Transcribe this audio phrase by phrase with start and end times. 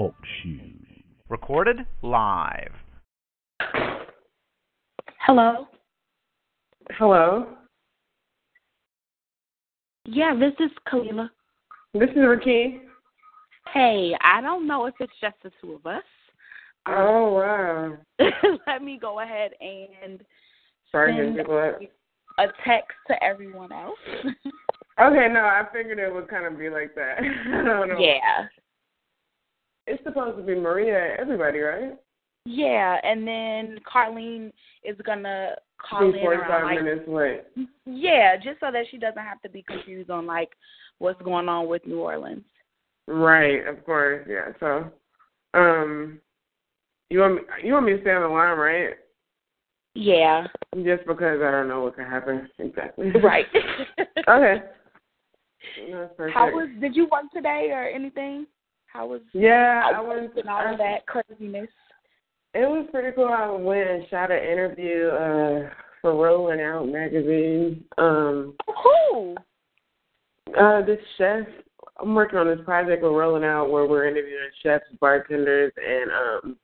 [0.00, 1.04] Talk shoes.
[1.28, 2.72] Recorded live.
[5.26, 5.68] Hello.
[6.92, 7.48] Hello.
[10.06, 11.28] Yeah, this is Kalila.
[11.92, 12.80] This is Ricky.
[13.74, 16.02] Hey, I don't know if it's just the two of us.
[16.86, 17.98] Um, Oh wow.
[18.66, 20.22] let me go ahead and
[20.90, 23.98] Sorry, send a text to everyone else.
[25.00, 27.20] Okay, no, I figured it would kind of be like that.
[27.54, 27.98] I don't know.
[27.98, 28.48] yeah.
[29.86, 31.98] It's supposed to be Maria, and everybody, right?
[32.44, 34.52] Yeah, and then Carlene
[34.84, 37.42] is gonna call Be in around like minutes late.
[37.86, 40.50] yeah, just so that she doesn't have to be confused on like
[40.98, 42.44] what's going on with New Orleans.
[43.06, 44.52] Right, of course, yeah.
[44.60, 44.90] So,
[45.54, 46.20] um,
[47.10, 48.94] you want me, you want me to stay on the line, right?
[49.94, 50.46] Yeah.
[50.76, 53.10] Just because I don't know what could happen exactly.
[53.22, 53.46] Right.
[54.28, 54.62] okay.
[55.92, 56.32] That's.
[56.32, 58.46] How was did you work today or anything?
[58.92, 60.36] How was Yeah, I went.
[60.36, 61.68] and all of that craziness?
[62.54, 63.28] It was pretty cool.
[63.28, 65.70] I went and shot an interview uh
[66.02, 67.84] for Rolling Out magazine.
[67.98, 69.36] Um, Cool.
[70.58, 71.46] uh, this chef.
[72.00, 76.56] I'm working on this project with Rolling Out where we're interviewing chefs, bartenders, and um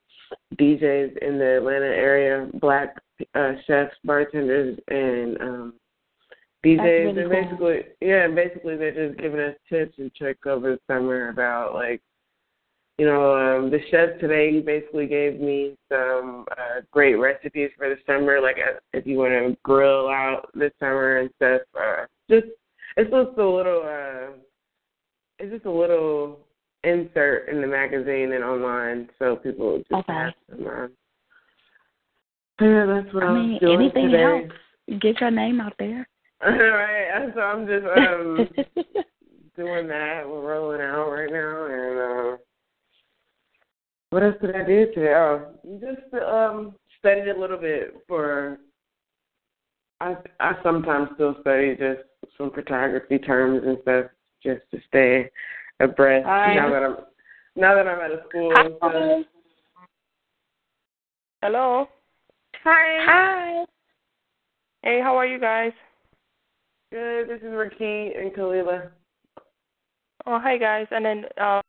[0.59, 2.95] DJs in the Atlanta area, black
[3.35, 5.73] uh chefs, bartenders, and um
[6.65, 6.79] DJs.
[7.05, 7.41] really and cool.
[7.69, 12.01] basically, yeah, basically they're just giving us tips and tricks over the summer about like
[12.97, 17.89] you know, um, the chef today he basically gave me some uh, great recipes for
[17.89, 21.61] the summer, like uh, if you want to grill out this summer and stuff.
[21.79, 22.47] Uh, just
[22.95, 24.31] it's just a little, uh,
[25.37, 26.39] it's just a little
[26.83, 30.13] insert in the magazine and online, so people just Okay.
[30.13, 30.65] have some.
[30.67, 30.87] Uh,
[32.59, 34.23] yeah, that's what I I, mean, was doing anything today.
[34.23, 35.01] helps.
[35.01, 36.07] Get your name out there.
[36.41, 38.47] right, so I'm just um
[39.55, 40.23] doing that.
[40.25, 42.37] We're rolling out right now, and uh,
[44.09, 45.13] what else did I do today?
[45.15, 48.59] Oh, just um studied a little bit for.
[49.99, 52.01] I I sometimes still study just
[52.37, 54.05] some photography terms and stuff
[54.43, 55.29] just to stay
[55.79, 56.25] abreast.
[56.25, 56.55] Hi.
[56.55, 56.95] Now that I'm
[57.55, 58.53] now that I'm out of school.
[58.55, 58.91] and stuff.
[58.93, 59.21] Hi.
[61.41, 61.87] Hello.
[62.63, 63.05] Hi.
[63.05, 63.65] Hi.
[64.83, 65.71] Hey, how are you guys?
[66.91, 67.27] Good.
[67.27, 68.89] This is Ricky and Kalila.
[70.25, 70.87] Oh, hi guys.
[70.91, 71.61] And then uh,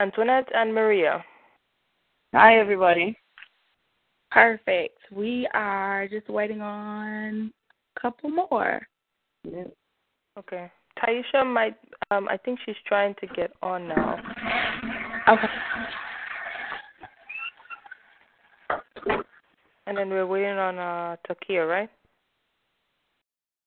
[0.00, 1.22] Antoinette and Maria.
[2.32, 3.16] Hi, everybody.
[4.30, 4.98] Perfect.
[5.12, 7.52] We are just waiting on
[7.96, 8.80] a couple more.
[9.44, 9.64] Yeah.
[10.38, 10.70] Okay.
[10.98, 11.76] Taisha might.
[12.10, 14.16] Um, I think she's trying to get on now.
[15.28, 15.48] Okay.
[19.86, 21.90] And then we're waiting on uh Takia, right?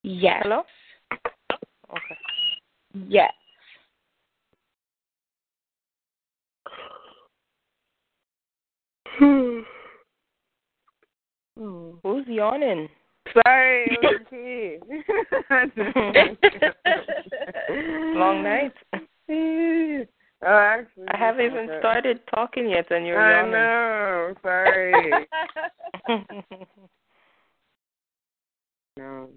[0.01, 0.41] Yes.
[0.43, 0.63] Hello.
[1.91, 2.17] Okay.
[3.07, 3.31] Yes.
[11.55, 12.89] Who's yawning?
[13.33, 15.69] Sorry, it was.
[18.15, 18.73] Long night.
[18.93, 20.05] oh,
[20.45, 23.51] actually, I haven't even started talking yet, and you're I yawning.
[23.51, 24.33] know.
[24.41, 24.93] Sorry.
[28.97, 29.29] no.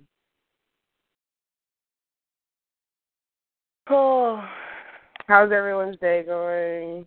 [3.90, 4.42] oh,
[5.28, 7.04] How's everyone's day going?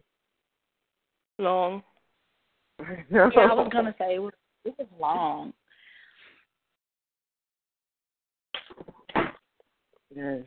[1.40, 1.82] long.
[3.10, 3.32] no.
[3.36, 4.34] Yeah, I was gonna say it was
[4.66, 5.54] it was long.
[10.16, 10.42] Yes.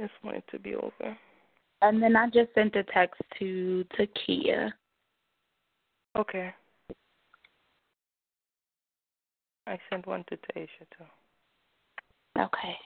[0.00, 1.16] Just want it to be over.
[1.82, 4.72] And then I just sent a text to Takia.
[6.18, 6.52] Okay.
[9.66, 11.04] I sent one to Taisha too.
[12.38, 12.76] Okay.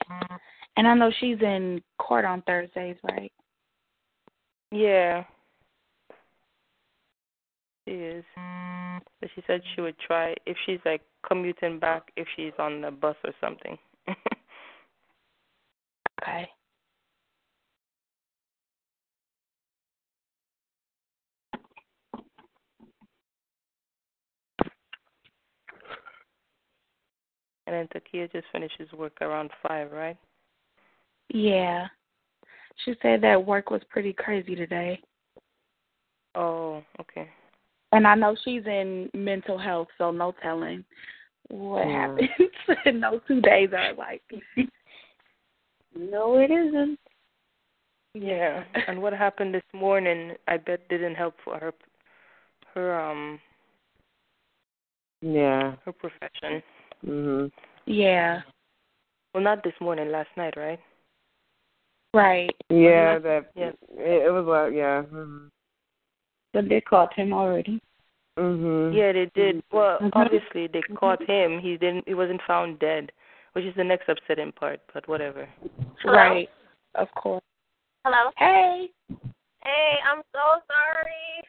[0.77, 3.31] And I know she's in court on Thursdays, right?
[4.71, 5.23] Yeah.
[7.87, 8.23] She is.
[8.35, 12.91] But she said she would try if she's like commuting back if she's on the
[12.91, 13.77] bus or something.
[16.23, 16.47] Okay.
[27.71, 30.17] and then Takia just finishes work around five, right?
[31.29, 31.87] Yeah.
[32.83, 34.99] She said that work was pretty crazy today.
[36.35, 37.29] Oh, okay.
[37.91, 40.85] And I know she's in mental health, so no telling
[41.49, 42.07] what Yeah.
[42.07, 42.51] happens.
[43.01, 44.23] no two days are like.
[45.95, 46.99] No, it isn't.
[48.13, 48.63] Yeah.
[48.87, 50.35] And what happened this morning?
[50.47, 51.73] I bet didn't help for her.
[52.73, 53.39] Her um
[55.21, 55.75] Yeah.
[55.85, 56.63] her profession.
[57.05, 57.51] Mhm.
[57.85, 58.41] Yeah.
[59.33, 60.11] Well, not this morning.
[60.11, 60.79] Last night, right?
[62.13, 62.55] Right.
[62.69, 63.71] Yeah, that Yeah.
[63.97, 65.03] it, it was like yeah.
[65.03, 65.49] Mhm.
[66.53, 67.81] But they caught him already.
[68.37, 68.93] Mhm.
[68.93, 69.63] Yeah, they did.
[69.71, 70.11] Well, Mhm.
[70.13, 71.59] obviously they caught him.
[71.59, 72.07] He didn't.
[72.07, 73.11] He wasn't found dead,
[73.53, 74.81] which is the next upsetting part.
[74.93, 75.47] But whatever.
[75.99, 76.13] Hello?
[76.13, 76.49] Right.
[76.95, 77.43] Of course.
[78.05, 78.31] Hello.
[78.37, 78.89] Hey.
[79.63, 81.43] Hey, I'm so sorry.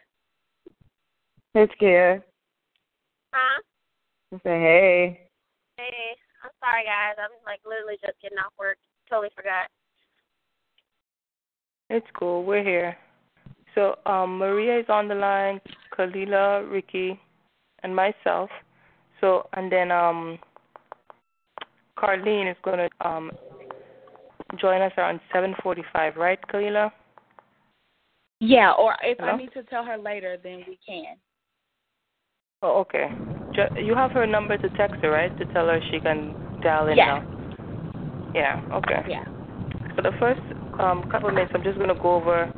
[1.54, 2.22] It's Kia.
[3.32, 3.62] Huh?
[4.34, 5.28] I say hey.
[5.78, 7.16] Hey, I'm sorry, guys.
[7.18, 8.78] I'm like literally just getting off work.
[9.08, 9.70] Totally forgot.
[11.90, 12.44] It's cool.
[12.44, 12.96] We're here.
[13.74, 15.60] So um, Maria is on the line,
[15.96, 17.18] Kalila, Ricky,
[17.82, 18.50] and myself.
[19.20, 20.38] So and then um,
[21.96, 23.30] Carlene is gonna um,
[24.60, 26.90] join us around 7:45, right, Kalila?
[28.40, 29.32] Yeah, or if Hello?
[29.32, 31.16] I need to tell her later, then we can.
[32.62, 33.08] Oh, okay.
[33.76, 35.36] You have her number to text her, right?
[35.38, 37.20] To tell her she can dial in Yeah.
[37.20, 38.32] now.
[38.34, 38.60] Yeah.
[38.72, 39.02] Okay.
[39.06, 39.24] Yeah.
[39.94, 40.40] For the first
[40.78, 42.52] um, couple of minutes, I'm just gonna go over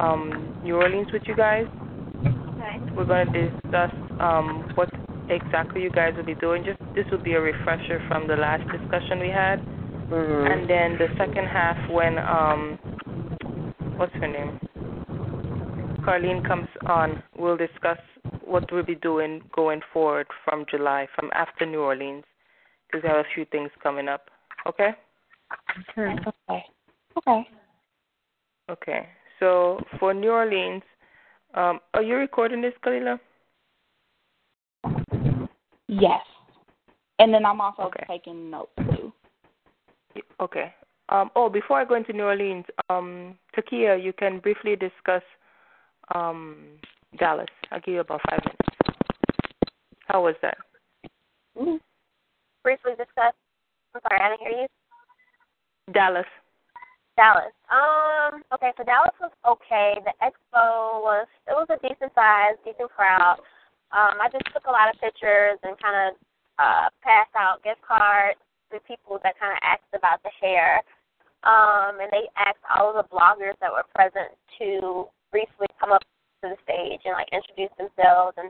[0.00, 1.66] um, New Orleans with you guys.
[2.20, 2.92] Okay.
[2.96, 4.90] We're going to discuss um, what
[5.28, 6.64] exactly you guys will be doing.
[6.64, 9.60] Just this will be a refresher from the last discussion we had,
[10.10, 10.52] Mhm.
[10.52, 12.78] and then the second half when um,
[13.96, 14.58] what's her name?
[16.02, 17.22] Carlene comes on.
[17.36, 17.98] We'll discuss
[18.44, 22.24] what we'll be doing going forward from July, from after New Orleans,
[22.86, 24.30] because we have a few things coming up.
[24.66, 24.94] Okay.
[25.90, 26.64] Okay.
[27.16, 27.48] Okay.
[28.68, 29.08] Okay.
[29.40, 30.82] So for New Orleans,
[31.54, 33.18] um, are you recording this, Kalila?
[35.88, 36.20] Yes.
[37.18, 38.04] And then I'm also Okay.
[38.06, 39.12] taking notes too.
[40.38, 40.72] Okay.
[41.08, 45.22] Um, oh, before I go into New Orleans, um, Takia, you can briefly discuss
[46.14, 46.78] um,
[47.18, 47.48] Dallas.
[47.72, 48.68] I'll give you about five minutes.
[50.06, 50.58] How was that?
[52.62, 53.34] Briefly discuss.
[53.94, 55.92] I'm sorry, I didn't hear you.
[55.92, 56.26] Dallas.
[57.20, 57.52] Dallas.
[57.68, 58.40] Um.
[58.56, 60.00] Okay, so Dallas was okay.
[60.00, 63.36] The expo was it was a decent size, decent crowd.
[63.92, 66.10] Um, I just took a lot of pictures and kind of
[66.56, 68.40] uh, passed out gift cards
[68.72, 70.80] to people that kind of asked about the hair.
[71.44, 76.00] Um, and they asked all of the bloggers that were present to briefly come up
[76.40, 78.48] to the stage and like introduce themselves and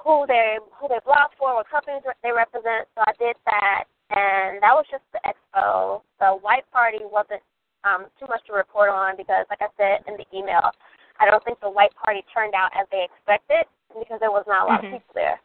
[0.00, 2.88] who they who they blog for, what companies they represent.
[2.96, 6.00] So I did that, and that was just the expo.
[6.16, 7.44] The white party wasn't
[7.84, 10.72] um, too much to report on because, like I said in the email,
[11.20, 14.64] I don't think the white party turned out as they expected because there was not
[14.64, 14.84] a lot Mhm.
[14.84, 15.40] of people there.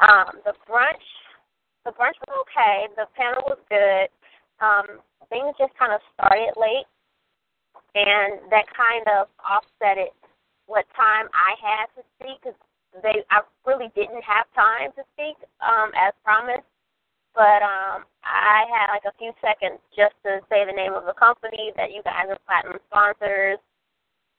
[0.00, 1.02] Um, the brunch,
[1.84, 2.88] the brunch was okay.
[2.94, 4.08] The panel was good.
[4.60, 6.86] Um, things just kind of started late,
[7.94, 10.14] and that kind of offset it
[10.66, 12.58] what time I had to speak because
[13.02, 16.66] they I really didn't have time to speak um, as promised.
[17.38, 21.14] But um, I had like a few seconds just to say the name of the
[21.14, 23.62] company that you guys are platinum sponsors,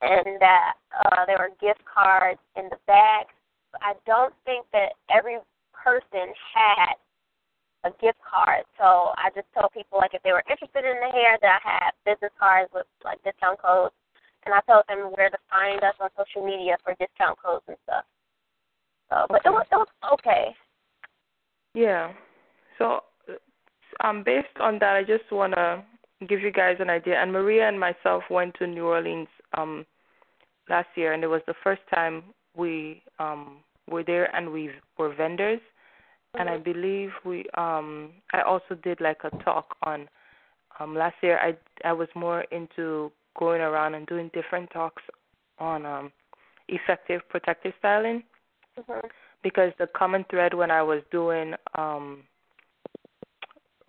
[0.04, 3.32] and that uh, there were gift cards in the bag.
[3.80, 5.40] I don't think that every
[5.72, 7.00] person had
[7.88, 11.08] a gift card, so I just told people like if they were interested in the
[11.16, 13.96] hair, that I had business cards with like discount codes,
[14.44, 17.80] and I told them where to find us on social media for discount codes and
[17.88, 18.04] stuff.
[19.08, 19.88] So, but it was it was
[20.20, 20.52] okay.
[21.72, 22.12] Yeah.
[22.80, 23.02] So,
[24.04, 25.84] um, based on that, I just want to
[26.28, 27.22] give you guys an idea.
[27.22, 29.86] And Maria and myself went to New Orleans um,
[30.70, 32.24] last year, and it was the first time
[32.56, 33.58] we um,
[33.88, 35.62] were there, and we were vendors.
[36.36, 40.08] And I believe we, um, I also did like a talk on.
[40.80, 41.58] Um, last year, I
[41.88, 45.02] I was more into going around and doing different talks
[45.58, 46.12] on um,
[46.70, 48.24] effective protective styling
[48.80, 49.08] Mm-hmm.
[49.44, 52.24] because the common thread when I was doing um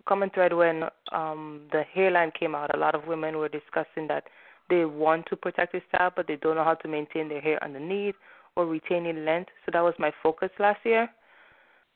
[0.07, 4.25] common thread when um the hairline came out, a lot of women were discussing that
[4.69, 7.61] they want to protect their style but they don't know how to maintain their hair
[7.63, 8.15] underneath
[8.55, 9.51] or retaining length.
[9.65, 11.09] So that was my focus last year.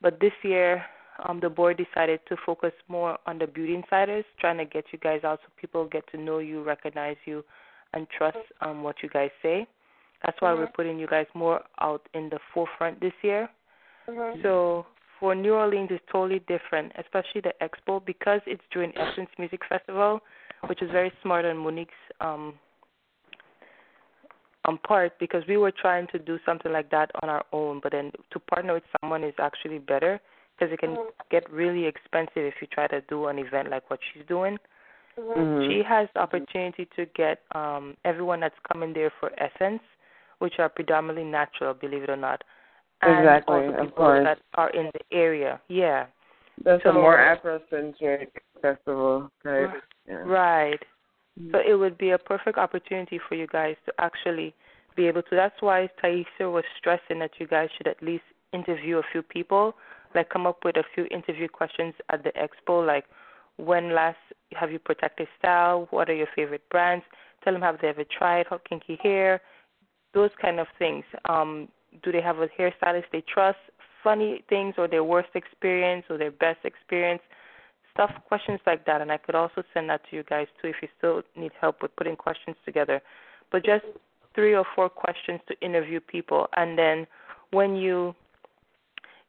[0.02, 0.84] But this year
[1.28, 5.00] um the board decided to focus more on the beauty insiders, trying to get you
[5.00, 7.44] guys out so people get to know you, recognize you
[7.94, 9.68] and trust um what you guys say.
[10.26, 10.74] That's why we're Mhm.
[10.74, 13.50] putting you guys more out in the forefront this year.
[14.10, 14.42] Mm-hmm.
[14.42, 14.86] So
[15.20, 20.20] for New Orleans is totally different, especially the expo because it's during Essence Music Festival,
[20.68, 22.54] which is very smart on Monique's um
[24.66, 27.92] on part because we were trying to do something like that on our own, but
[27.92, 30.20] then to partner with someone is actually better
[30.58, 31.12] because it can Mhm.
[31.30, 34.58] get really expensive if you try to do an event like what she's doing.
[35.18, 35.36] Mhm.
[35.36, 35.68] Mhm.
[35.68, 39.84] She has the opportunity to get um everyone that's coming there for Essence,
[40.40, 42.44] which are predominantly natural, believe it or not.
[43.02, 44.24] And Exactly, also of people course.
[44.24, 45.60] that are in the area.
[45.68, 46.06] Yeah.
[46.64, 48.30] That's a So- more Afrocentric
[48.62, 49.66] festival, right?
[49.66, 49.82] Right.
[50.08, 50.24] Yeah.
[50.26, 50.84] Right.
[51.52, 54.54] So it would be a perfect opportunity for you guys to actually
[54.96, 55.36] be able to.
[55.36, 58.24] That's why Taisha was stressing that you guys should at least
[58.54, 59.76] interview a few people,
[60.14, 63.04] like come up with a few interview questions at the expo, like
[63.58, 64.18] when last
[64.54, 65.88] have you protected style?
[65.92, 67.04] What are your favorite brands?
[67.44, 69.42] Tell them have they ever tried hot kinky hair?
[70.14, 71.04] Those kind of things.
[71.28, 71.68] Um,
[72.04, 73.58] do they have a hairstylist they trust?
[74.04, 77.22] Funny things or their worst experience or their best experience?
[77.96, 80.76] stuff, questions like that, and I could also send that to you guys too if
[80.82, 83.02] you still need help with putting questions together.
[83.52, 83.86] But just
[84.36, 87.08] three or four questions to interview people, and then
[87.52, 88.14] when you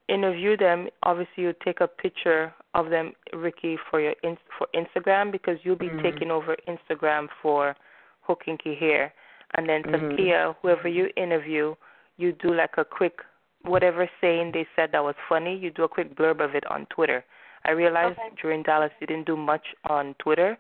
[0.09, 5.31] interview them, obviously you take a picture of them, Ricky, for your in, for Instagram
[5.31, 6.03] because you'll be Mhm.
[6.03, 7.77] taking over Instagram for
[8.23, 9.15] Hook Kinky Hair,
[9.55, 9.93] and then Mhm.
[9.93, 11.77] Takia, whoever you interview,
[12.17, 13.21] you do like a quick
[13.63, 16.87] whatever saying they said that was funny, you do a quick blurb of it on
[16.87, 17.25] Twitter.
[17.65, 18.31] I realized Okay.
[18.41, 20.57] during Dallas you didn't do much on Twitter,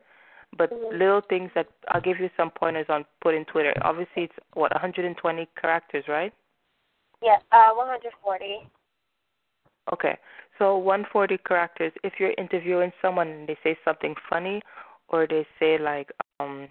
[0.57, 0.99] but Mhm.
[0.99, 3.73] little things that I'll give you some pointers on putting Twitter.
[3.83, 6.33] Obviously, it's what 120 characters, right?
[7.23, 8.69] Yes, uh, 140.
[9.93, 10.19] Okay,
[10.59, 11.93] so 140 characters.
[12.03, 14.63] If you're interviewing someone and they say something funny,
[15.09, 16.11] or they say like
[16.41, 16.69] um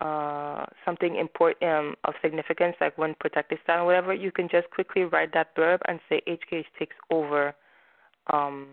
[0.00, 4.70] uh something important um, of significance, like when protective style or whatever, you can just
[4.70, 7.54] quickly write that blurb and say HKH takes over
[8.32, 8.68] um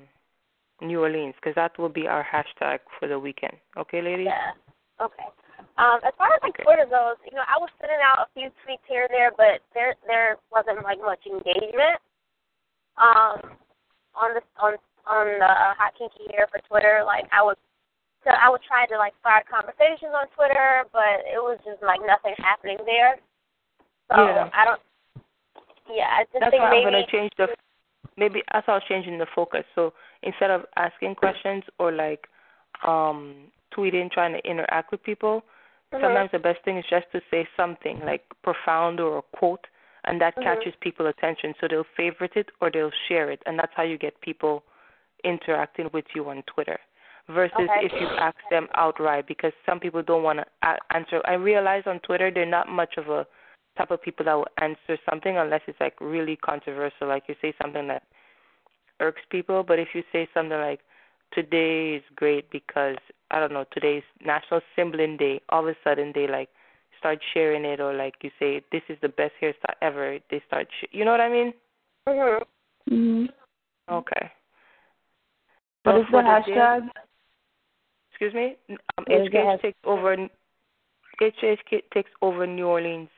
[0.82, 3.54] New Orleans, because that will be our hashtag for the weekend.
[3.78, 4.28] Okay, ladies?
[4.28, 4.52] Yeah.
[5.06, 5.24] Okay.
[5.78, 6.64] Um, as far as like Okay.
[6.64, 9.60] Twitter goes, you know, I was sending out a few tweets here and there, but
[9.74, 12.00] there there wasn't like much engagement.
[12.98, 13.60] Um,
[14.16, 14.76] on the on
[15.08, 17.58] on the uh, hot kinky here for Twitter, like I would,
[18.26, 22.02] so I would try to like start conversations on Twitter, but it was just like
[22.02, 23.18] nothing happening there.
[24.10, 24.50] So Yeah.
[24.54, 24.82] I don't.
[25.88, 27.56] Yeah, I just That's think why maybe I'm gonna change the
[28.18, 29.64] maybe that's how I was changing the focus.
[29.76, 32.28] So instead of asking questions or like
[32.84, 35.44] um tweeting trying to interact with people,
[35.94, 36.02] Mhm.
[36.02, 39.68] sometimes the best thing is just to say something like profound or a quote
[40.06, 40.44] and that Mhm.
[40.44, 43.98] catches people's attention so they'll favorite it or they'll share it and that's how you
[43.98, 44.64] get people
[45.24, 46.80] interacting with you on Twitter
[47.28, 47.86] versus Okay.
[47.86, 50.46] if you ask them outright because some people don't want to
[50.92, 51.22] answer.
[51.26, 53.26] I realize on Twitter they're not much of a
[53.78, 57.54] type of people that will answer something unless it's like really controversial, like you say
[57.62, 58.04] something that
[59.00, 59.64] irks people.
[59.64, 60.82] But if you say something like
[61.34, 62.98] today is great because
[63.32, 66.50] I don't know today's National Sibling Day, all of a sudden they like
[67.00, 70.20] start sharing it, or like you say this is the best hairstyle ever.
[70.32, 71.54] They start, sh- you know what I mean?
[72.08, 72.44] Mhm.
[72.90, 73.30] Mhm.
[73.92, 74.32] Okay.
[75.84, 76.90] What But is the for day- hashtag?
[78.16, 78.56] Excuse me.
[78.98, 80.16] Um, What is HKH takes over.
[81.22, 83.10] HKH takes over New Orleans.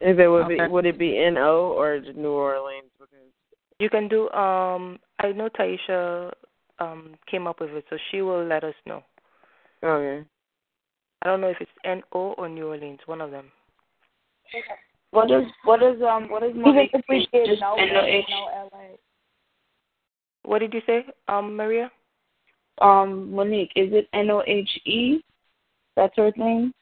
[0.00, 0.66] If it would Okay.
[0.66, 2.90] be would it be N O or New Orleans?
[2.98, 3.32] Because
[3.78, 4.30] You can do.
[4.30, 6.32] Um, I know Taisha
[6.78, 9.02] um came up with it, so she will let us know.
[9.82, 10.26] okay.
[11.22, 13.50] I don't know if it's N O or New Orleans, one of them.
[14.54, 14.80] Okay.
[15.12, 16.94] What is what is um what is Even Monique?
[16.94, 18.28] appreciate Just no, NOH.
[18.28, 18.96] no LA.
[20.44, 21.90] What did you say, um, Maria?
[22.80, 25.20] Um, Monique, is it N O H E?
[25.96, 26.72] That's her name.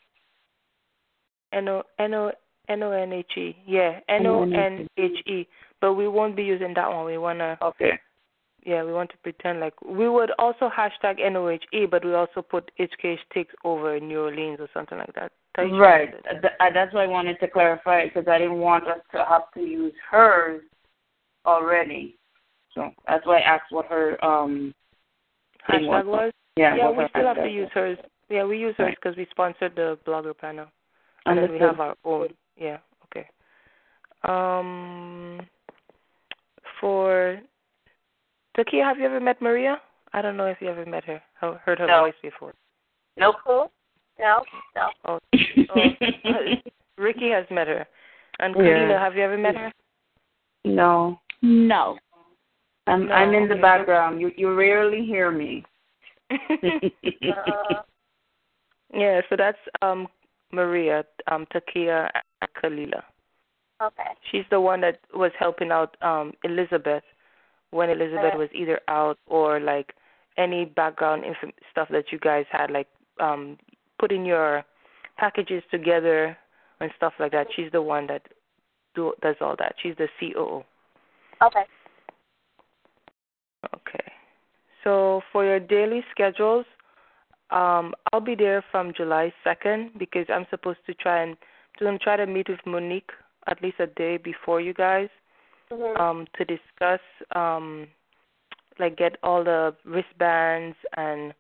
[1.52, 2.32] N O N O
[2.68, 3.56] N O N H E.
[3.66, 5.47] Yeah, N O N H E.
[5.80, 7.06] But we won't be using that one.
[7.06, 7.99] We wanna Okay.
[8.64, 12.04] yeah, we want to pretend like we would also hashtag N O H E, but
[12.04, 15.32] we also put HKH takes over New Orleans or something like that.
[15.56, 16.14] Taisha Right.
[16.30, 19.61] Uh, That's why I wanted to clarify because I didn't want us to have to
[19.61, 20.62] use hers
[21.44, 22.16] already.
[22.75, 24.73] So that's why I asked what her um
[25.68, 26.32] Hashtag was.
[26.56, 26.76] Yeah.
[26.76, 27.98] Yeah, we still have to use hers.
[28.28, 28.96] Yeah, we use hers Right.
[29.02, 30.66] because we sponsored the blogger panel,
[31.26, 32.28] and then we have our own.
[32.56, 32.78] Yeah.
[33.06, 33.28] Okay.
[34.24, 35.40] Um,
[36.80, 37.40] for
[38.56, 39.80] Takia, have you ever met Maria?
[40.12, 41.22] I don't know if you ever met her.
[41.40, 42.00] He- Heard her No.
[42.00, 42.54] voice before.
[43.16, 43.66] No Who?
[44.18, 44.42] No,
[44.76, 44.90] no.
[45.06, 45.18] Oh,
[45.74, 46.54] oh.
[46.98, 47.86] Ricky has met her.
[48.38, 48.98] And Yeah.
[49.02, 49.72] Have you ever met her?
[50.64, 51.18] no.
[51.42, 51.98] No.
[52.87, 54.20] I'm No, I'm in the background.
[54.20, 55.64] You you rarely hear me.
[57.22, 57.82] Uh,
[58.94, 59.20] yeah.
[59.28, 60.08] So that's um
[60.52, 63.02] Maria, um Takia, and Kalila.
[63.82, 64.10] okay.
[64.30, 67.04] She's the one that was helping out um Elizabeth
[67.70, 68.37] when Elizabeth Okay.
[68.37, 69.94] was either out or like
[70.38, 72.88] any background inf- stuff that you guys had, like
[73.20, 73.58] um
[73.99, 74.64] putting your
[75.18, 76.37] packages together
[76.80, 77.46] and stuff like that.
[77.54, 78.22] She's the one that
[78.94, 79.75] do does all that.
[79.82, 80.64] She's the COO.
[81.42, 81.60] Okay.
[81.60, 81.64] Okay.
[84.84, 86.66] So for your daily schedules,
[87.50, 91.37] um, I'll be there from July 2nd because I'm supposed to try and
[91.78, 93.10] to try to meet with Monique
[93.46, 95.08] at least a day before you guys
[95.70, 95.99] Mhm.
[95.99, 97.00] um, to discuss,
[97.34, 97.88] um,
[98.78, 101.34] like get all the wristbands and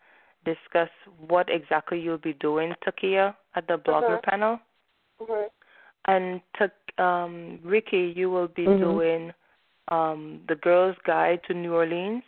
[0.44, 4.22] discuss what exactly you'll be doing, Takia, at the blogger Mhm.
[4.22, 4.60] panel.
[5.20, 5.50] Mhm.
[6.06, 6.70] And to
[7.02, 8.80] um, Ricky, you will be Mhm.
[8.80, 9.34] doing
[9.88, 12.22] um, the Girls Guide to New Orleans.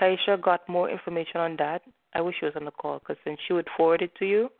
[0.00, 1.82] Taisha got more information on that.
[2.14, 4.50] I wish she was on the call because then she would forward it to you,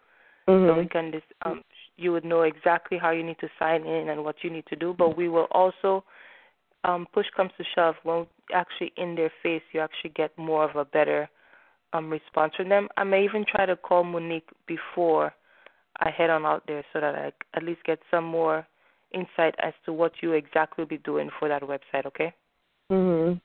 [0.47, 0.91] so we Mhm.
[0.91, 1.65] can dis- um,
[1.97, 4.77] you would know exactly how you need to sign in and what you need to
[4.77, 4.93] do.
[4.93, 6.05] But we will also
[6.85, 10.77] um, push comes to shove when actually in their face, you actually get more of
[10.77, 11.29] a better
[11.93, 12.89] um, response from them.
[12.97, 15.35] I may even try to call Monique before
[15.99, 18.67] I head on out there so that I at least get some more
[19.13, 22.33] insight as to what you exactly will be doing for that website, okay?
[22.91, 23.41] Mhm.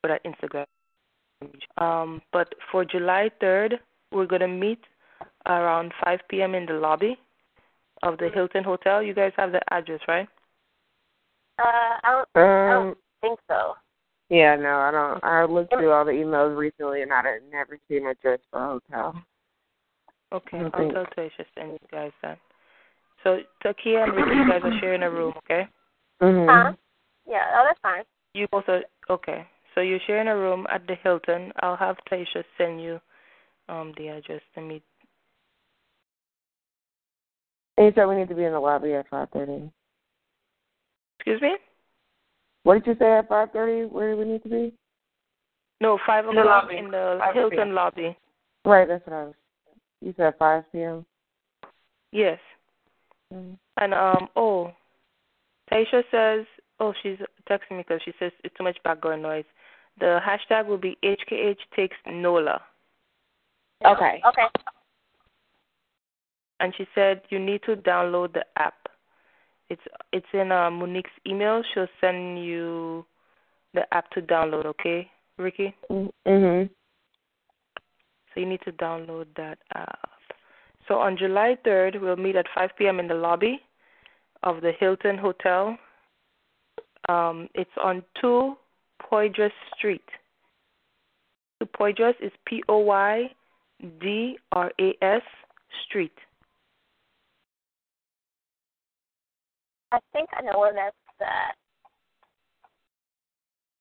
[0.00, 0.66] For that Instagram.
[1.78, 3.74] Um, but for July 3rd,
[4.12, 4.80] we're going to meet
[5.46, 6.54] around 5 p.m.
[6.54, 7.16] in the lobby
[8.02, 9.02] of the Hilton Hotel.
[9.02, 10.28] You guys have the address, right?
[11.58, 11.62] Uh,
[12.02, 12.84] I don't, I Um.
[12.84, 13.74] don't think so.
[14.28, 15.24] Yeah, no, I don't.
[15.24, 18.60] I looked through all the emails recently, and I didn't never see an address for
[18.62, 19.22] a hotel.
[20.32, 22.38] Okay, I I'll think- tell Taisha send you guys that.
[23.24, 25.66] So Takia and Ricky, you guys are sharing a room, okay?
[26.22, 26.46] Mhm.
[26.48, 26.72] Huh?
[27.26, 27.44] Yeah.
[27.56, 28.04] Oh, that's fine.
[28.34, 29.46] You both are okay.
[29.80, 31.54] So you're sharing a room at the Hilton.
[31.60, 33.00] I'll have Taisha send you
[33.70, 34.82] um the address to meet.
[37.78, 39.70] And you said we need to be in the lobby at five thirty.
[41.18, 41.54] Excuse me?
[42.64, 43.86] What did you say at five thirty?
[43.86, 44.74] Where do we need to be?
[45.80, 46.76] No, five In the o'clock lobby.
[46.76, 47.72] in the 5 Hilton p.m.
[47.74, 48.18] lobby.
[48.66, 49.34] Right, that's what I was.
[50.02, 51.06] You said five p.m.
[52.12, 52.38] Yes.
[53.32, 53.56] Mhm.
[53.78, 54.72] And um oh,
[55.72, 56.44] Taisha says
[56.80, 57.16] oh she's
[57.48, 59.46] texting me because she says it's too much background noise.
[60.00, 62.60] The hashtag will be HKH takes NOLA,
[63.84, 64.20] Okay.
[64.26, 64.46] Okay.
[66.60, 68.88] and she said you need to download the app.
[69.68, 69.82] It's
[70.12, 71.62] it's in uh, Monique's email.
[71.72, 73.04] She'll send you
[73.74, 74.64] the app to download.
[74.66, 75.74] Okay, Ricky.
[75.90, 76.70] Mhm.
[78.32, 80.08] So you need to download that app.
[80.88, 83.00] So on July 3rd, we'll meet at 5 p.m.
[83.00, 83.60] in the lobby
[84.42, 85.76] of the Hilton Hotel.
[87.08, 88.56] Um, it's on 2
[89.00, 90.04] Poydras Street.
[91.60, 93.30] 2 Poydras is P O Y
[94.00, 95.22] D R A S
[95.86, 96.12] Street.
[99.92, 101.56] I think I know where that's at.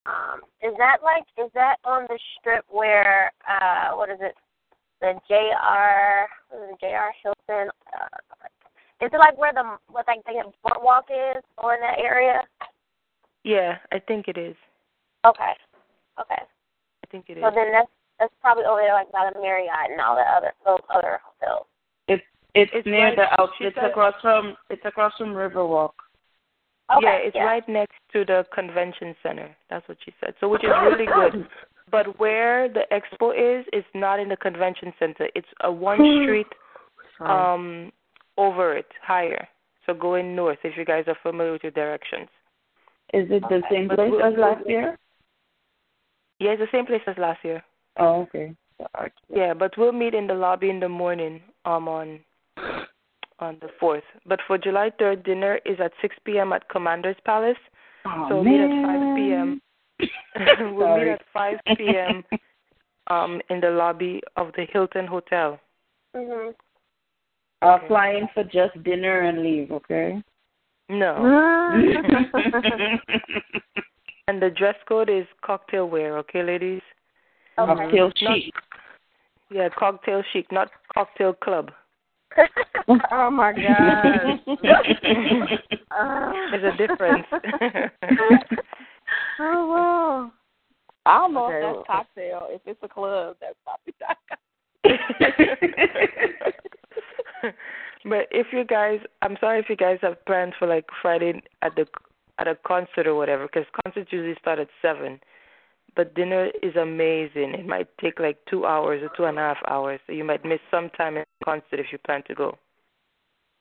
[0.06, 4.36] Um, is that like is that on the strip where uh what is it?
[5.02, 8.48] The JR it, JR Hilton uh
[9.02, 12.42] is it like where the what like the boardwalk is or in that area?
[13.44, 14.56] Yeah, I think it is.
[15.26, 15.54] Okay.
[16.20, 16.42] Okay.
[16.42, 17.44] I think it is.
[17.44, 20.52] So then that's that's probably over there like by the Marriott and all the other
[20.66, 21.66] those other hotels.
[22.08, 22.24] It's
[22.56, 23.50] it's, It's near right- the out.
[23.60, 25.92] It's said- across from it's across from Riverwalk.
[26.92, 27.06] Okay.
[27.06, 29.56] yeah, it's right next to the convention center.
[29.70, 30.34] That's what she said.
[30.40, 31.48] So which is really good.
[31.92, 35.28] But where the expo is, is not in the convention center.
[35.34, 36.46] It's a one street
[37.20, 37.92] um
[38.38, 39.48] over it, higher.
[39.88, 42.30] So going north if you guys are familiar with your directions.
[43.12, 44.98] Is it the same place we'll- as last year?
[46.40, 47.64] Yeah, it's the same place as last year.
[47.98, 48.56] Oh, okay.
[49.34, 52.20] Yeah, but we'll meet in the lobby in the morning um on
[53.40, 54.04] on the fourth.
[54.26, 57.58] But for July third dinner is at six PM at Commander's Palace.
[58.06, 59.62] Oh, So we'll meet at five PM.
[60.76, 62.24] we'll meet at five PM
[63.08, 65.60] um in the lobby of the Hilton Hotel.
[66.16, 66.56] Mhm.
[67.62, 67.88] I'll Okay.
[67.88, 69.72] fly in for just dinner and leave.
[69.72, 70.24] Okay.
[70.88, 71.16] No.
[74.30, 76.84] And the dress code is cocktail wear, okay, ladies?
[77.58, 77.74] Okay.
[77.74, 78.54] Cocktail Not- chic.
[79.50, 81.72] Yeah, cocktail chic, not cocktail club.
[83.12, 84.40] oh my god.
[86.52, 87.26] There's a difference.
[89.40, 90.32] oh wow.
[91.08, 92.48] I don't know Okay, if that's cocktail.
[92.52, 93.96] If it's a club, that's probably
[98.06, 101.76] but if you guys, I'm sorry if you guys have plans for like Friday at
[101.76, 101.88] the
[102.40, 105.20] at a concert or whatever, because concerts usually start at seven.
[105.96, 107.54] But dinner is amazing.
[107.56, 110.46] It might take like two hours or two and a half hours, so you might
[110.46, 112.58] miss some time in the concert if you plan to go.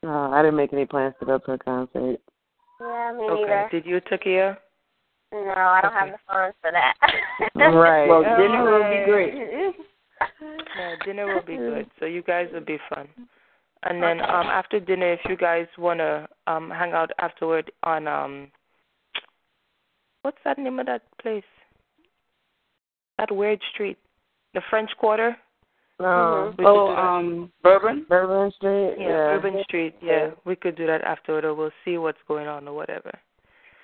[0.05, 2.21] Oh, I didn't make any plans to go to a concert.
[2.81, 3.41] yeah, me Okay.
[3.41, 3.69] neither.
[3.73, 4.59] Did you, Takia?
[5.33, 5.99] No, I don't okay.
[6.01, 6.95] have the funds for that.
[7.57, 8.09] right.
[8.09, 9.35] Well, dinner will be great.
[10.77, 11.91] yeah, dinner will be good.
[11.99, 13.09] So you guys will be fun.
[13.85, 18.51] And then um after dinner, if you guys wanna um hang out afterward on um
[20.23, 21.45] what's that name of that place?
[23.19, 23.99] That weird street,
[24.55, 25.37] the French Quarter.
[26.01, 26.55] No.
[26.57, 26.65] Mm-hmm.
[26.65, 28.07] Oh, um, Bourbon.
[28.09, 28.95] Bourbon Street.
[28.99, 29.95] Yeah, yeah, Bourbon Street.
[30.01, 33.11] Yeah, we could do that afterward, or we'll see what's going on or whatever.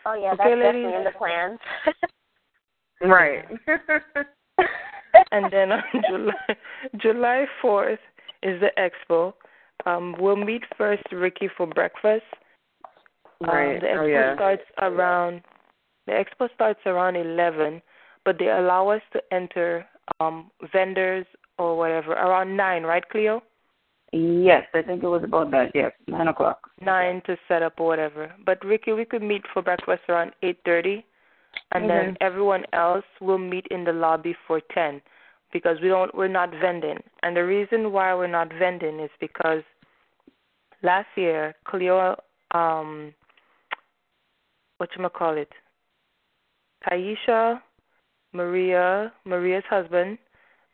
[0.07, 0.85] Oh yeah, okay, that's ladies?
[0.85, 1.59] definitely in the plans.
[3.03, 3.45] right.
[5.33, 6.57] and then on July
[7.01, 7.99] July fourth
[8.43, 9.33] is the expo.
[9.87, 12.25] Um, we'll meet first Ricky for breakfast.
[13.43, 13.75] Um, right.
[13.75, 14.35] Um, the expo oh, yeah.
[14.37, 15.43] starts around
[16.07, 17.83] the expo starts around eleven,
[18.25, 19.87] but they allow us to enter
[20.21, 21.27] um vendors
[21.59, 23.43] or whatever around nine, right, Cleo?
[24.13, 25.73] Yes, I think it was about that.
[25.75, 26.71] Yes, nine o'clock.
[26.81, 28.33] Nine to set up or whatever.
[28.47, 31.05] But Ricky, we could meet for breakfast around eight thirty,
[31.73, 31.89] and mm-hmm.
[31.89, 35.03] then everyone else will meet in the lobby for ten,
[35.53, 36.99] because we don't we're not vending.
[37.25, 39.63] And the reason why we're not vending is because
[40.83, 42.17] last year Cleo,
[42.53, 43.15] um,
[44.77, 45.51] what you call it,
[46.89, 47.61] Taisha,
[48.33, 50.19] Maria, Maria's husband,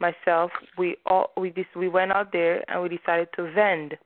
[0.01, 3.97] myself, we all we just we went out there and we decided to vend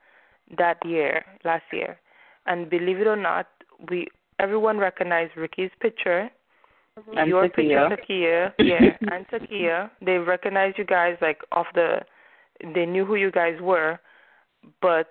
[0.58, 1.98] that year, last year.
[2.46, 3.46] And believe it or not,
[3.88, 6.30] we everyone recognized Ricky's picture.
[6.98, 7.18] Mm-hmm.
[7.18, 7.88] And your Takia.
[7.88, 9.90] picture, Takia, yeah, and Takia.
[10.04, 12.00] They recognized you guys like off the.
[12.74, 13.98] They knew who you guys were,
[14.80, 15.10] but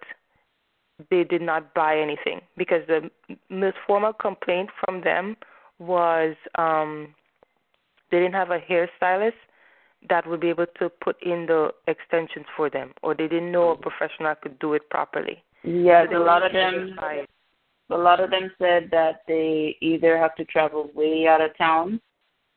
[1.10, 3.10] they did not buy anything because the
[3.50, 5.36] most formal complaint from them
[5.80, 7.14] was um
[8.12, 9.34] they didn't have a hairstylist
[10.10, 13.70] that would be able to put in the extensions for them, or they didn't know
[13.70, 15.44] a professional could do it properly.
[15.64, 16.98] Yes, so a lot of them.
[17.90, 22.00] A lot of them said that they either have to travel way out of town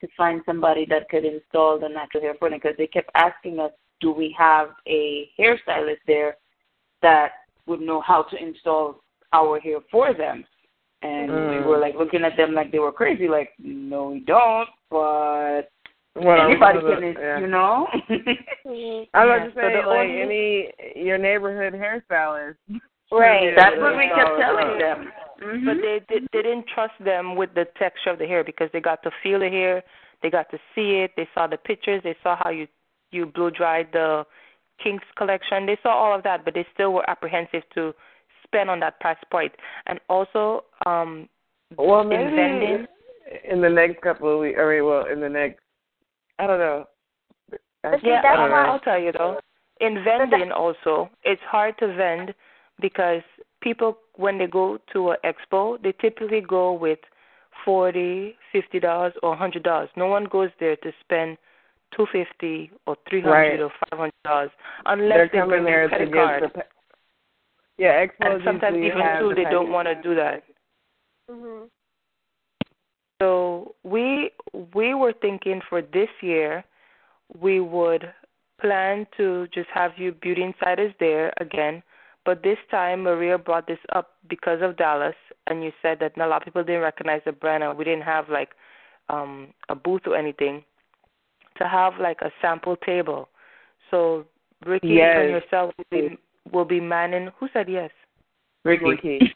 [0.01, 3.59] to find somebody that could install the natural hair for them because they kept asking
[3.59, 6.37] us, do we have a hairstylist there
[7.03, 7.31] that
[7.67, 9.03] would know how to install
[9.33, 10.45] our hair for them?
[11.07, 11.51] And mm.
[11.61, 15.71] we were like looking at them like they were crazy, like, no, we don't, but
[16.17, 17.39] well, anybody can, the, yeah.
[17.39, 17.87] you know.
[19.15, 22.57] I was about to say, so like only, any your neighborhood hairstylist.
[23.13, 23.53] Right.
[23.57, 25.13] That's what we kept telling them.
[25.43, 25.67] Mm-hmm.
[25.67, 28.81] But they, they they didn't trust them with the texture of the hair because they
[28.81, 29.83] got to feel the hair,
[30.23, 32.67] they got to see it, they saw the pictures, they saw how you
[33.13, 34.25] you blow dried the
[34.83, 35.67] Kinks collection.
[35.67, 37.95] They saw all of that, but they still were apprehensive to
[38.45, 39.53] spend on that price point.
[39.87, 41.29] And also, um,
[41.77, 42.87] well, maybe in vending,
[43.51, 45.61] in the next couple of weeks, or well, in the next
[46.39, 46.85] I don't know.
[48.03, 49.39] yeah, I I'll tell you though.
[49.81, 52.35] In vending also, it's hard to vend
[52.81, 53.23] because
[53.61, 56.99] people when they go to an expo, they typically go with
[57.65, 59.89] forty, fifty dollars, or a hundred dollars.
[59.97, 61.37] No one goes there to spend
[61.95, 63.61] two fifty or three hundred right.
[63.61, 64.51] or five hundred dollars
[64.87, 66.43] unless They're they bring there credit to card.
[66.55, 66.63] The,
[67.79, 70.43] yeah, expos and sometimes even too, they don't want to do that.
[71.31, 71.65] Mm-hmm.
[73.21, 74.31] So we
[74.75, 76.65] we were thinking for this year
[77.41, 78.13] we would
[78.61, 81.83] plan to just have you beauty insiders there again.
[82.25, 85.15] But this time Maria brought this up because of Dallas
[85.47, 88.03] and you said that a lot of people didn't recognize the brand and we didn't
[88.03, 88.51] have like
[89.09, 90.63] um a booth or anything.
[91.59, 93.29] To have like a sample table.
[93.91, 94.27] So
[94.67, 95.17] Ricky yes.
[95.21, 96.19] and yourself will be
[96.53, 97.91] will be manning who said yes?
[98.65, 98.85] Ricky.
[98.85, 99.35] Ricky.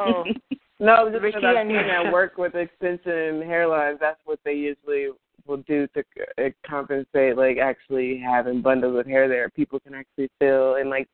[0.00, 0.24] oh.
[0.80, 3.98] No, just Ricky I've seen that work with extension hairlines.
[3.98, 5.08] That's what they usually
[5.46, 6.04] will do to
[6.38, 9.48] uh, compensate, like actually having bundles of hair there.
[9.50, 11.08] People can actually feel and like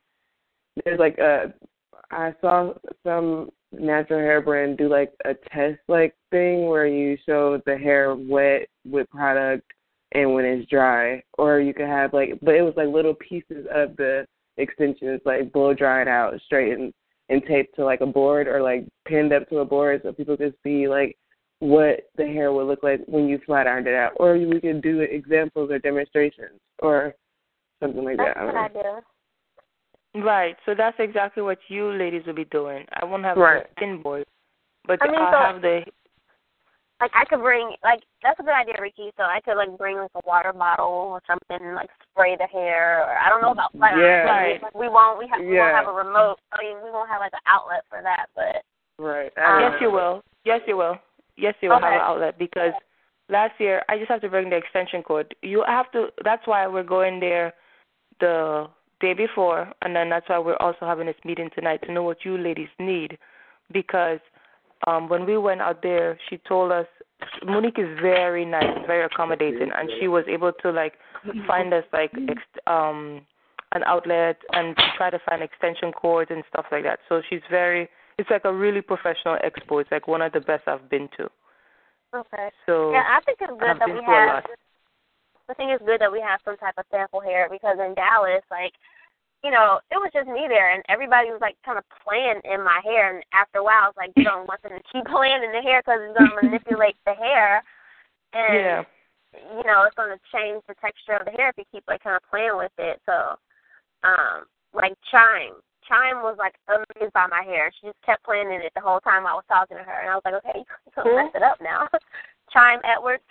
[0.85, 1.55] there's like a
[2.11, 2.75] I saw
[3.05, 8.15] some natural hair brand do like a test like thing where you show the hair
[8.15, 9.65] wet with product
[10.13, 13.67] and when it's dry, or you could have like, but it was like little pieces
[13.75, 14.27] of the
[14.59, 16.93] extensions like blow dried out, straightened
[17.29, 20.37] and taped to like a board or like pinned up to a board so people
[20.37, 21.17] could see like
[21.61, 24.13] what the hair would look like when you flat ironed it out.
[24.17, 27.15] Or we could do examples or demonstrations or
[27.81, 28.53] something like that's that.
[28.53, 29.01] That's a good idea.
[30.25, 30.57] Right.
[30.67, 32.85] So that's exactly what you ladies will be doing.
[32.93, 33.65] I won't have right.
[33.65, 34.25] a thin board,
[34.87, 35.81] but I mean, I'll so, have the
[37.01, 39.11] like I could bring like that's a good idea, Ricky.
[39.17, 42.47] So I could like bring like a water bottle or something, and, like spray the
[42.47, 43.03] hair.
[43.03, 44.23] Or I don't know about flat yeah.
[44.23, 44.63] Right.
[44.63, 45.73] Like, we won't we, have, we yeah.
[45.73, 46.37] won't have a remote.
[46.53, 48.63] I mean, we won't have like an outlet for that, but
[49.03, 49.33] right.
[49.37, 50.23] Um, yes, you will.
[50.45, 50.97] Yes, you will.
[51.37, 51.87] Yes, you will okay.
[51.87, 52.73] have an outlet because
[53.29, 55.35] last year I just have to bring the extension cord.
[55.43, 56.09] You have to.
[56.23, 57.55] That's why we're going there
[58.21, 58.67] the
[59.01, 62.25] day before, and then that's why we're also having this meeting tonight to know what
[62.25, 63.19] you ladies need,
[63.73, 64.21] because
[64.87, 66.87] um when we went out there, she told us
[67.45, 70.95] Monique is very nice, very accommodating, and she was able to like
[71.47, 73.23] find us like ex- um
[73.73, 77.01] an outlet and try to find extension cords and stuff like that.
[77.09, 77.89] So she's very.
[78.17, 79.81] It's like a really professional expo.
[79.81, 81.29] It's like one of the best I've been to.
[82.15, 82.49] Okay.
[82.67, 84.45] So Yeah, I think it's good that we have.
[85.49, 88.41] I think it's good that we have some type of sample hair because in Dallas,
[88.51, 88.73] like,
[89.45, 92.65] you know, it was just me there, and everybody was like kind of playing in
[92.65, 93.13] my hair.
[93.13, 95.53] And after a while, I was like, you don't want them to keep playing in
[95.53, 97.61] the hair because it's gonna manipulate the hair,
[98.33, 98.83] and Yeah.
[99.37, 102.17] you know, it's gonna change the texture of the hair if you keep like kind
[102.17, 102.97] of playing with it.
[103.05, 103.37] So,
[104.03, 107.69] um, like Chime, Chime was like amazed by my hair.
[107.77, 110.09] She just kept playing in it the whole time I was talking to her, and
[110.09, 111.17] I was like, okay, you can Who?
[111.21, 111.85] mess it up now.
[112.53, 113.29] Chime Edwards.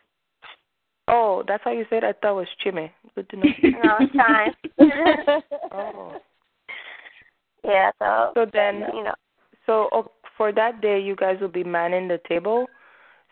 [1.08, 2.04] Oh, that's how you said.
[2.04, 2.08] it?
[2.08, 2.92] I thought it was Chimmy.
[3.16, 3.46] Good to know.
[3.64, 5.42] No, it's Chime.
[5.72, 6.22] oh.
[7.64, 9.16] yeah, so So then, you know,
[9.66, 12.68] so oh, for that day, you guys will be manning the table.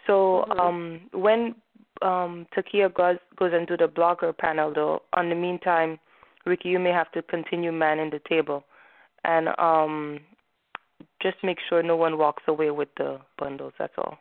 [0.08, 0.60] So Mhm.
[0.60, 1.56] um, when
[2.02, 6.00] um, Takia goes goes into the blogger panel, though, on the meantime,
[6.46, 8.64] Ricky, you may have to continue manning the table,
[9.24, 10.20] and um,
[11.22, 13.74] just make sure no one walks away with the bundles.
[13.78, 14.18] That's all.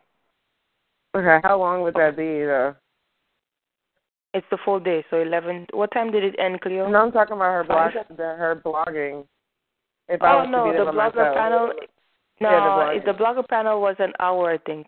[1.15, 2.75] Okay, how long would that be though?
[4.33, 5.67] It's the full day, so eleven.
[5.73, 6.87] What time did it end, Cleo?
[6.89, 9.25] No, I'm talking about her blog, the, her blogging.
[10.07, 11.35] If I Oh was to no, be there the blogger myself.
[11.35, 11.73] panel.
[12.39, 13.05] No, Yeah, the blogger.
[13.05, 14.87] the blogger panel was an hour, I think.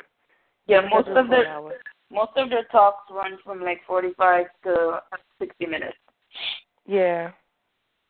[0.68, 1.44] Yeah, most of for the
[2.10, 5.02] most of the talks run from like forty five to
[5.40, 5.98] sixty minutes.
[6.86, 7.32] Yeah.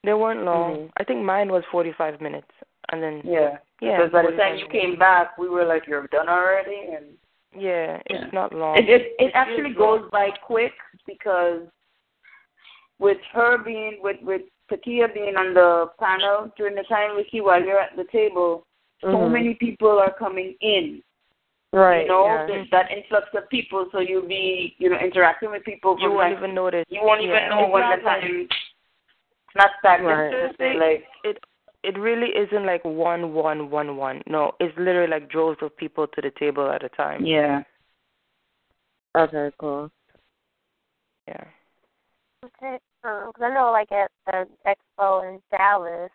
[0.03, 0.75] They weren't long.
[0.75, 0.91] Mhm.
[0.97, 2.51] I think mine was 45 minutes.
[2.91, 3.57] And then, Yeah.
[3.79, 3.97] yeah.
[3.97, 4.71] Because by the 45 time you minutes.
[4.81, 7.17] came back, we were like, "You're done already," and
[7.55, 8.29] Yeah, it's Yeah.
[8.33, 8.77] not long.
[8.77, 10.73] it it, it actually goes by quick
[11.05, 11.61] because
[12.99, 17.61] with her being with with Takia being on the panel during the time Ricky while
[17.63, 18.65] you're at the table,
[19.01, 19.31] so Mhm.
[19.31, 21.03] many people are coming in.
[21.73, 22.01] Right.
[22.03, 22.45] you know yeah.
[22.45, 26.29] that, that influx of people, so you'll be you know interacting with people You won't
[26.29, 26.85] like even notice.
[26.89, 28.47] you won't even know It's when the like- time.
[28.49, 30.33] It's not stagnant.
[30.33, 30.57] Right.
[30.57, 31.37] per Like It
[31.83, 34.21] it really isn't like one, one, one, one.
[34.27, 37.25] No, it's literally like droves of people to the table at a time.
[37.25, 37.63] yeah.
[39.15, 39.91] Okay, cool.
[41.27, 41.43] Yeah.
[42.43, 42.79] Okay.
[43.03, 46.09] Um, because I know, like at the expo in Dallas,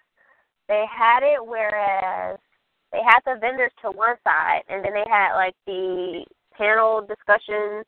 [0.69, 2.39] they had it whereas
[2.93, 6.25] they had the vendors to one side, and then they had like the
[6.57, 7.85] panel discussions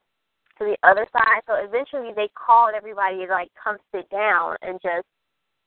[0.59, 1.43] to the other side.
[1.47, 5.07] So eventually, they called everybody to like come sit down and just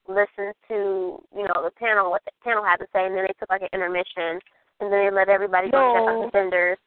[0.07, 3.33] listen to you know the panel what the panel had to say, and then they
[3.39, 4.39] took like an intermission,
[4.79, 6.77] and then they let everybody go check out the vendors.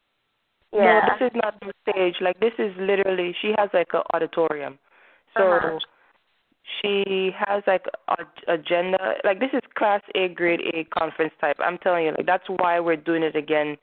[0.73, 1.01] Yeah.
[1.01, 2.15] No, this is not the stage.
[2.21, 4.77] Like this is literally she has like a auditorium.
[5.35, 5.79] So Uh-huh.
[6.81, 9.15] she has like a agenda.
[9.23, 11.57] Like this is class A grade A conference type.
[11.59, 13.77] I'm telling you, like that's why we're doing it again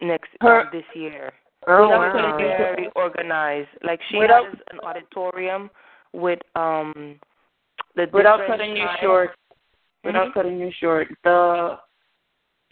[0.00, 1.32] next Her- uh, this year.
[1.66, 2.36] Oh Without wow.
[2.38, 3.68] Very organized.
[3.82, 4.28] Like she has
[4.72, 5.70] an auditorium
[6.12, 7.18] with um
[7.96, 9.36] Without cutting you short,
[10.04, 10.34] without Mhm.
[10.34, 11.78] cutting you short, the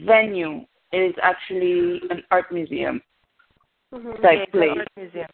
[0.01, 3.03] venue is actually an art museum
[3.93, 4.23] Mhm.
[4.23, 4.79] Type place.
[4.79, 5.29] art museum.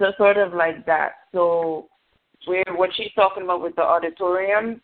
[0.00, 1.16] So sort of like that.
[1.32, 1.88] So
[2.46, 4.80] where what she's talking about with the auditorium,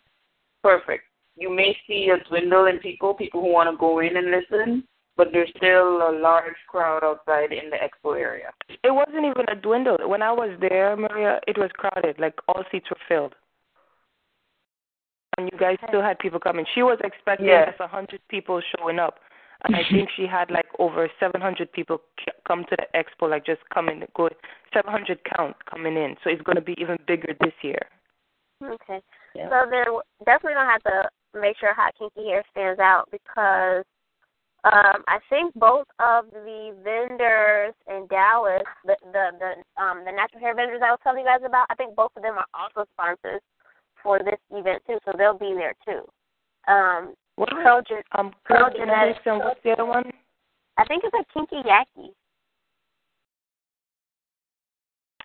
[0.62, 1.04] perfect.
[1.36, 4.86] You may see a dwindle in people, people who want to go in and listen,
[5.16, 8.52] but there's still a large crowd outside in the expo area.
[8.82, 9.98] It wasn't even a dwindle.
[10.08, 12.18] When I was there, Maria, it was crowded.
[12.18, 13.34] Like all seats were filled.
[15.36, 16.64] And you guys still had people coming.
[16.74, 17.66] She was expecting Yeah.
[17.66, 19.18] just a hundred people showing up,
[19.64, 22.00] and I think she had like over seven hundred people
[22.46, 24.28] come to the expo, like just coming, go
[24.72, 26.16] seven hundred count coming in.
[26.22, 27.82] So it's going to be even bigger this year.
[28.62, 29.00] Okay.
[29.34, 29.48] Yeah.
[29.50, 29.84] So then
[30.24, 33.84] definitely gonna have to make sure Hot Kinky Hair stands out because
[34.64, 40.40] um I think both of the vendors in Dallas, the the the um the natural
[40.40, 42.88] hair vendors I was telling you guys about, I think both of them are also
[42.94, 43.42] sponsors
[44.04, 46.02] for this event too, so they'll be there too.
[46.70, 47.50] Um What?
[47.50, 50.04] Curl Um, Curl Curl Genetics and what's the other one?
[50.76, 52.10] I think it's a Kinky Yaki.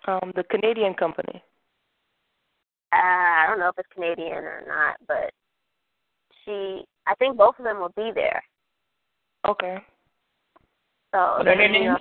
[0.08, 1.42] Um, the Canadian company.
[2.92, 5.30] Uh, I don't know if it's Canadian or not, but
[6.44, 8.42] she I think both of them will be there.
[9.46, 9.78] Okay.
[11.12, 11.98] So What are their names?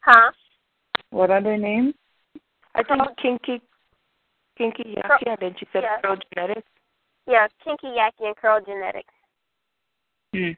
[0.00, 0.32] Huh?
[1.10, 1.94] What are their names?
[2.74, 3.62] I think Kinky,
[4.56, 6.00] Kinky Yaki, and then she said yeah.
[6.00, 6.68] Curl Genetics.
[7.26, 9.14] Yeah, Kinky Yaki and Curl Genetics.
[10.34, 10.50] Hmm.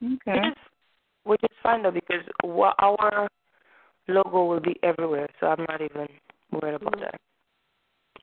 [0.00, 0.48] Which Okay.
[0.48, 0.54] is,
[1.24, 3.28] which is fine though because wha- our
[4.08, 6.08] logo will be everywhere, so I'm not even
[6.50, 7.00] worried about Mhm.
[7.00, 7.20] that.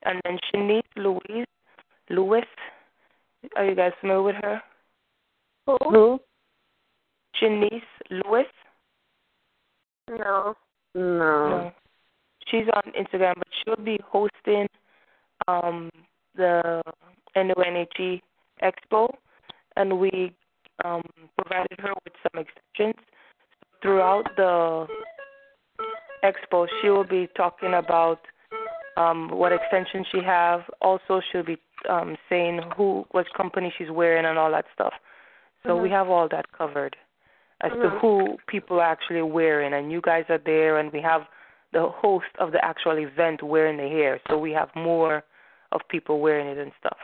[0.03, 1.47] And then Shanice Louise
[2.09, 2.45] Lewis,
[3.55, 4.63] are you guys familiar with her?
[5.65, 6.19] Who?
[7.35, 8.47] Shanice Lewis.
[10.09, 10.55] No.
[10.95, 11.49] No.
[11.49, 11.73] No.
[12.49, 14.67] She's on Instagram, but she'll be hosting
[15.47, 15.89] um
[16.35, 16.81] the
[17.35, 18.21] NONHE
[18.63, 19.13] Expo,
[19.75, 20.33] and we
[20.85, 21.03] um
[21.37, 23.05] provided her with some extensions
[23.81, 24.87] throughout the
[26.23, 26.67] expo.
[26.81, 28.19] She will be talking about
[28.97, 30.61] um what extensions she have.
[30.81, 31.57] Also, she'll be
[31.89, 34.93] um saying who, what company she's wearing, and all that stuff.
[35.65, 36.95] So we have all that covered
[37.61, 37.99] as to Mhm.
[37.99, 41.27] who people are actually wearing, and you guys are there, and we have
[41.73, 45.23] the host of the actual event wearing the hair, so we have more
[45.71, 46.97] of people wearing it and stuff.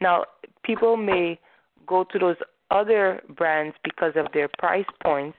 [0.00, 0.24] Now,
[0.64, 1.38] people may
[1.86, 2.36] go to those
[2.70, 5.38] other brands because of their price points,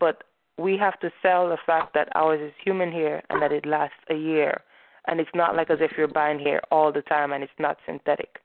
[0.00, 0.22] but
[0.58, 3.96] we have to sell the fact that ours is human hair and that it lasts
[4.10, 4.62] a year,
[5.06, 7.76] and it's not like as if you're buying hair all the time and it's not
[7.86, 8.38] synthetic.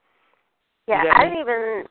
[0.88, 1.04] Yeah.
[1.16, 1.86] I didn't even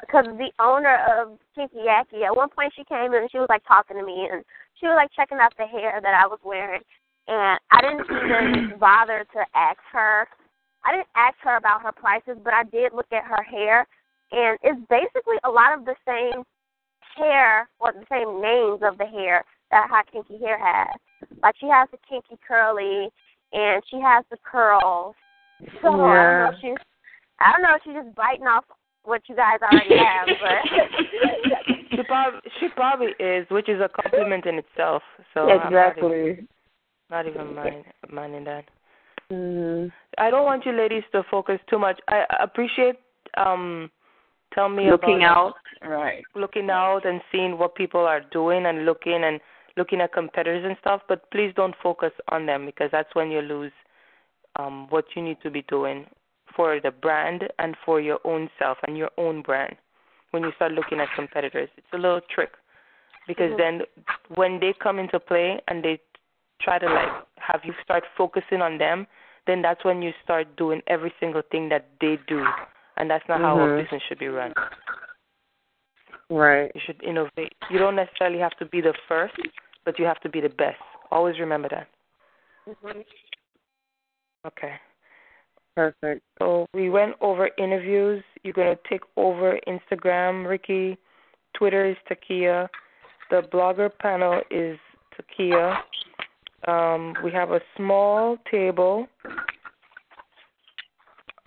[0.00, 3.48] because the owner of Kinky Yaki, at one point she came in and she was
[3.48, 4.44] like talking to me and
[4.78, 6.82] she was like checking out the hair that I was wearing,
[7.28, 10.26] and I didn't even bother to ask her.
[10.84, 13.86] I didn't ask her about her prices, but I did look at her hair,
[14.32, 16.44] and it's basically a lot of the same
[17.16, 20.94] hair or the same names of the hair that Hot Kinky Hair has.
[21.42, 23.08] Like she has the kinky curly,
[23.52, 25.14] and she has the curls.
[25.82, 26.48] So I don't know Yeah.
[26.50, 26.86] if she's
[27.38, 28.64] I don't know if she's just biting off
[29.04, 30.60] what you guys already have, but
[31.90, 35.02] she probably she probably is, which is a compliment in itself.
[35.34, 36.46] So I'm exactly.
[37.10, 38.64] Not even mind, minding that.
[39.30, 39.92] Mhm.
[40.18, 42.00] I don't want you ladies to focus too much.
[42.08, 42.96] I I appreciate
[43.36, 43.90] um
[44.54, 45.54] tell me Looking about out.
[45.82, 46.24] Right.
[46.34, 49.40] looking out and seeing what people are doing and looking and
[49.76, 53.40] looking at competitors and stuff, but please don't focus on them because that's when you
[53.40, 53.72] lose
[54.56, 56.06] um what you need to be doing
[56.54, 59.76] for the brand and for your own self and your own brand.
[60.30, 62.52] When you start looking at competitors, it's a little trick
[63.26, 63.82] because then
[64.34, 66.00] when they come into play and they
[66.60, 69.06] try to like have you start focusing on them,
[69.46, 72.44] then that's when you start doing every single thing that they do,
[72.96, 73.82] and that's not how a Mhm.
[73.82, 74.52] business should be run.
[76.28, 76.72] Right.
[76.74, 77.54] You should innovate.
[77.70, 79.36] You don't necessarily have to be the first,
[79.84, 80.82] but you have to be the best.
[81.10, 81.88] Always remember that.
[84.44, 84.80] Okay.
[85.76, 86.22] Perfect.
[86.38, 88.24] So we went over interviews.
[88.42, 90.98] You're gonna take over Instagram, Ricky.
[91.54, 92.68] Twitter is Takia.
[93.30, 94.78] The blogger panel is
[95.14, 95.82] Takia.
[96.66, 99.08] Um, we have a small table.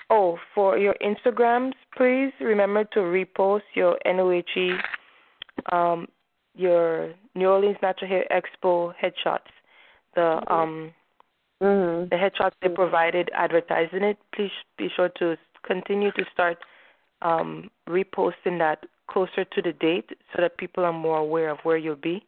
[0.10, 4.80] Oh, for your Instagrams, please remember to repost your NOHE,
[5.72, 6.08] um,
[6.56, 9.52] your New Orleans Natural Hair Expo headshots.
[10.16, 10.94] The um,
[11.62, 12.10] Mhm.
[12.10, 16.58] the headshots they provided advertising it, please be sure to continue to start
[17.22, 21.78] um, reposting that closer to the date so that people are more aware of where
[21.78, 22.26] you'll be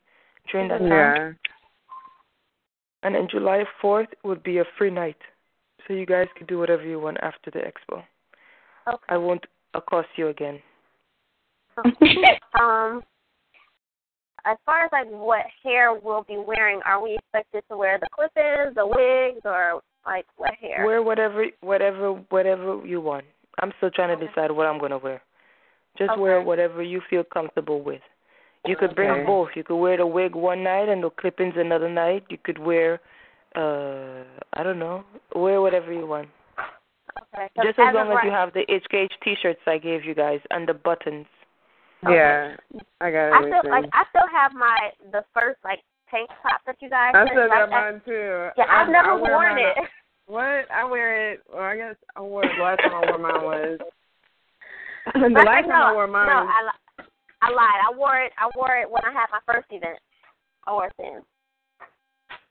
[0.51, 1.37] during that time.
[3.03, 5.17] And then July 4th would be a free night.
[5.87, 8.03] So you guys can do whatever you want after the expo.
[8.87, 9.03] okay.
[9.09, 10.59] I won't accost you again.
[12.59, 13.01] um,
[14.45, 18.07] as far as like what hair we'll be wearing, are we expected to wear the
[18.13, 20.85] clip-ins, the wigs, or like what hair?
[20.85, 23.25] Wear whatever whatever whatever you want.
[23.59, 25.21] I'm still trying to decide what I'm gonna wear.
[25.97, 28.01] Just wear whatever you feel comfortable with.
[28.65, 29.23] You could bring Okay.
[29.25, 29.49] both.
[29.55, 32.25] You could wear the wig one night and the clip-ins another night.
[32.29, 32.99] You could wear,
[33.55, 36.29] uh, I don't know, wear whatever you want.
[37.33, 37.49] Okay.
[37.55, 40.13] 'cause Just as of long as right- you have the HKH T-shirts I gave you
[40.13, 41.27] guys and the buttons.
[42.07, 42.55] Yeah.
[43.01, 46.81] I got I still like I still have my the first like tank top that
[46.81, 47.13] you guys.
[47.13, 47.29] I sent.
[47.31, 48.49] still got Like, I- mine too.
[48.57, 49.89] Yeah, I've I, never I wear worn mine- it.
[50.27, 50.71] What?
[50.71, 51.41] I wear it.
[51.51, 53.79] Well, I guess I wore it the last time I wore mine was.
[55.13, 56.49] the last no, time I wore mine no, was.
[56.49, 56.80] I, li-
[57.41, 57.81] I lied.
[57.89, 58.31] I wore it.
[58.37, 59.97] I wore it when I had my first event.
[60.67, 61.21] I wore it then.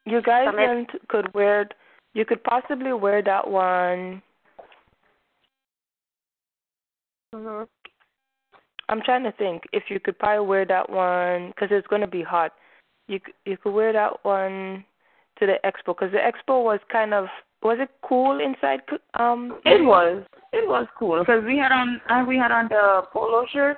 [0.04, 1.68] You guys So maybe- could wear.
[2.14, 4.22] You could possibly wear that one.
[7.34, 7.68] Mhm.
[8.88, 12.08] I'm trying to think if you could probably wear that one because it's going to
[12.08, 12.52] be hot.
[13.06, 14.84] You c- you could wear that one
[15.36, 17.28] to the expo because the expo was kind of
[17.62, 18.80] was it cool inside?
[19.14, 20.24] Um, It was.
[20.52, 23.76] It was cool because we had on uh, we had on the polo shirt.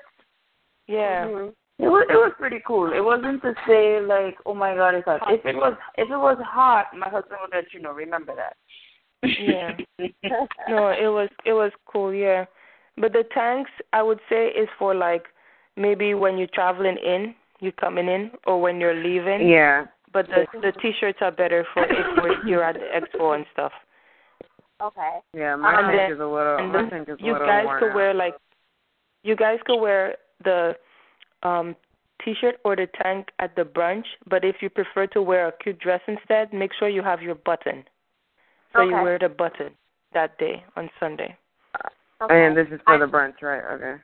[0.89, 1.24] Yeah.
[1.26, 1.53] Mhm.
[1.78, 2.93] It was it was pretty cool.
[2.93, 5.20] It wasn't to say like, oh my god, it's hot.
[5.33, 7.93] If it was if it was hot, my husband would let you know.
[7.93, 8.57] Remember that.
[9.22, 9.76] Yeah.
[10.68, 12.45] No, it was it was cool, yeah.
[12.99, 15.24] But the tanks, I would say, is for like
[15.76, 19.49] maybe when you're traveling in, you're coming in, or when you're leaving.
[19.49, 19.87] Yeah.
[20.12, 23.72] But the the t-shirts are better for if you're at the expo and stuff.
[24.83, 25.18] Okay.
[25.35, 25.57] Yeah.
[25.57, 26.59] My And tank then- is a little.
[26.59, 28.35] And my tank is a you little guys could wear like,
[29.22, 30.76] you guys could wear the
[31.43, 31.76] um
[32.24, 35.78] t-shirt or the tank at the brunch, but if you prefer to wear a cute
[35.80, 37.84] dress instead, make sure you have your button.
[38.72, 38.90] So Okay.
[38.97, 39.74] you wear the button
[40.12, 41.36] that day on Sunday.
[42.20, 42.47] Okay.
[42.47, 43.64] And this is for I- the brunch, right?
[43.74, 44.01] Okay.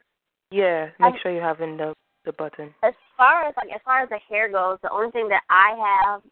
[0.51, 2.74] Yeah, I- make sure you have in the the button.
[2.82, 5.68] as far as like as far as the hair goes, the only thing that I
[5.89, 6.22] have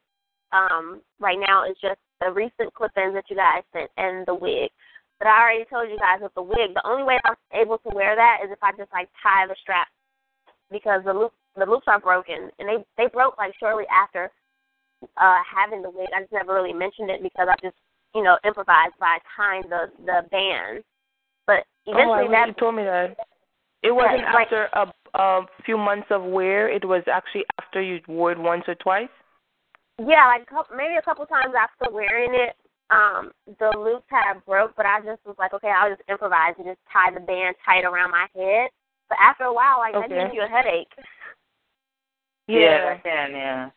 [0.53, 4.71] um right now is just the recent clip-ins that you guys sent and the wig.
[5.19, 7.89] But I already told you guys with the wig, the only way I'm able to
[7.95, 9.89] wear that is if I just like tie the strap
[10.71, 14.31] because the loop the loops are broken and they they broke like shortly after
[15.17, 16.09] uh having the wig.
[16.15, 17.77] I just never really mentioned it because I just
[18.15, 20.85] you know improvised by tying the the band.
[21.47, 23.17] But oh, eventually wish that you told me that.
[23.83, 26.69] It wasn't Yeah, like- after a a few months of wear.
[26.69, 29.09] It was actually after you wore it once or twice.
[29.99, 32.55] Yeah, like a couple, maybe a couple times after wearing it,
[32.91, 36.67] um, the loops had broke, but I just was like, okay, I'll just improvise and
[36.67, 38.69] just tie the band tight around my head.
[39.09, 40.93] But after a while, like that gives you a headache.
[42.49, 43.71] Yeah, I can, yeah.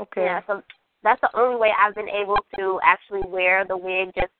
[0.00, 0.24] Okay.
[0.24, 0.62] Yeah, so
[1.02, 4.32] that's the only way I've been able to actually wear the wig, just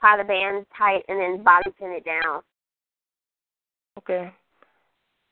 [0.00, 2.42] tie the band tight and then body pin it down.
[3.98, 4.32] Okay.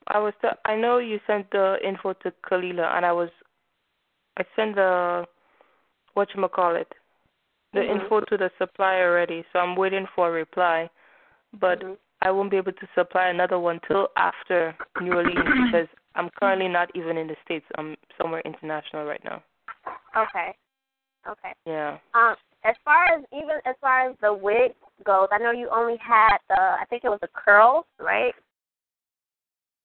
[0.07, 0.33] I was.
[0.41, 3.29] T- I know you sent the info to Kalila, and I was.
[4.37, 5.25] I sent the
[6.13, 6.91] what you call it,
[7.73, 8.01] the Mhm.
[8.01, 9.45] info to the supplier already.
[9.51, 10.89] So I'm waiting for a reply,
[11.53, 11.97] but Mhm.
[12.21, 15.37] I won't be able to supply another one till after New Orleans
[15.71, 17.65] because I'm currently not even in the states.
[17.77, 19.41] I'm somewhere international right now.
[20.17, 20.55] Okay.
[21.29, 21.53] Okay.
[21.65, 21.97] Yeah.
[22.13, 24.73] Um, as far as even as far as the wig
[25.05, 28.33] goes, I know you only had the I think it was the curls, right?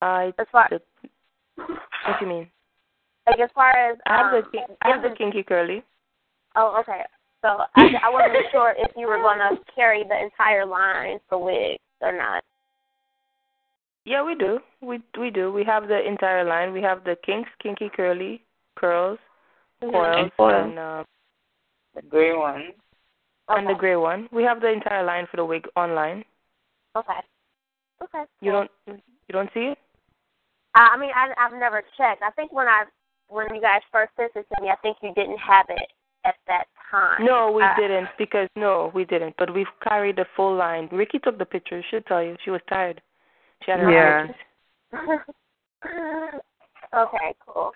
[0.01, 0.32] I.
[0.39, 0.80] As far The,
[1.57, 2.49] what do you mean?
[3.26, 5.82] like as far as I have um, the kin- I have the kinky curly.
[6.57, 7.03] Oh, okay.
[7.43, 11.43] So I, I wasn't sure if you were going to carry the entire line for
[11.43, 12.42] wigs or not.
[14.05, 14.61] Yeah, we do.
[14.82, 15.51] We we do.
[15.53, 16.72] We have the entire line.
[16.72, 18.42] We have the kinks, kinky curly,
[18.76, 19.18] curls,
[19.80, 20.64] coils, And coils.
[20.70, 21.05] and uh,
[21.95, 22.72] The gray one.
[23.49, 24.28] and the gray one.
[24.30, 26.24] We have the entire line for the wig online.
[26.97, 27.20] Okay.
[28.03, 28.24] Okay.
[28.40, 29.78] You don't you don't see it?
[30.74, 32.22] I I mean, I, I've never checked.
[32.22, 32.84] I think when I
[33.28, 35.88] when you guys first sent it to me, I think you didn't have it
[36.26, 37.24] at that time.
[37.24, 39.34] No, we Uh, didn't because no, we didn't.
[39.38, 40.88] But we've carried the full line.
[40.92, 41.82] Ricky took the picture.
[41.90, 42.36] She'll tell you.
[42.45, 43.01] She was tired.
[43.64, 44.26] She had her Yeah.
[44.26, 44.34] allergies.
[46.95, 47.72] okay, cool.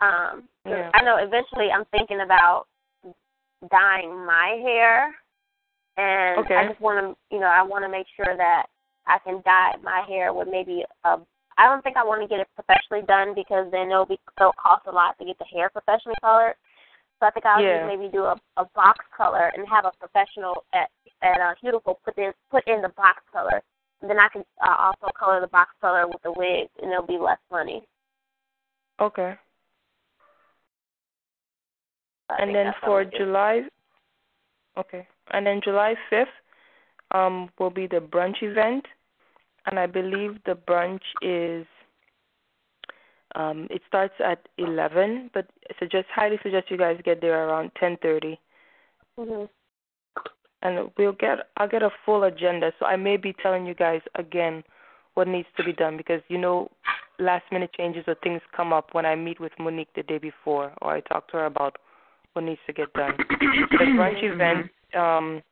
[0.00, 0.90] Um, 'cause Yeah.
[0.94, 2.66] I know eventually I'm thinking about
[3.70, 5.14] dyeing my hair,
[5.96, 6.56] and Okay.
[6.56, 8.66] I just want to, you know, I want to make sure that
[9.06, 11.20] I can dye my hair with maybe a.
[11.58, 14.54] I don't think I want to get it professionally done because then it'll be it'll
[14.54, 16.56] cost a lot to get the hair professionally colored.
[17.22, 17.86] So I think I'll Yeah.
[17.86, 20.90] just maybe do a, a box color and have a professional at
[21.22, 23.62] at uh, Beautiful put in put in the box color.
[24.00, 27.06] And then I can uh, also color the box color with the wig, and it'll
[27.06, 27.86] be less money.
[28.98, 29.38] Okay.
[32.28, 33.68] So and then for July
[34.76, 35.06] okay.
[35.30, 36.36] And then July fifth
[37.12, 38.84] um will be the brunch event
[39.66, 41.66] and I believe the brunch is
[43.34, 47.70] um it starts at eleven, but I suggest highly suggest you guys get there around
[47.78, 48.38] ten thirty.
[49.18, 49.48] Mhm.
[50.62, 54.00] And we'll get I'll get a full agenda, so I may be telling you guys
[54.14, 54.62] again
[55.14, 56.70] what needs to be done because you know
[57.18, 60.72] last minute changes or things come up when I meet with Monique the day before
[60.80, 61.76] or I talk to her about
[62.32, 63.16] what needs to get done.
[63.28, 65.42] The brunch event um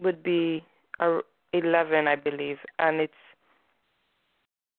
[0.00, 0.62] would be
[1.00, 1.20] uh,
[1.52, 3.12] 11 I believe and it's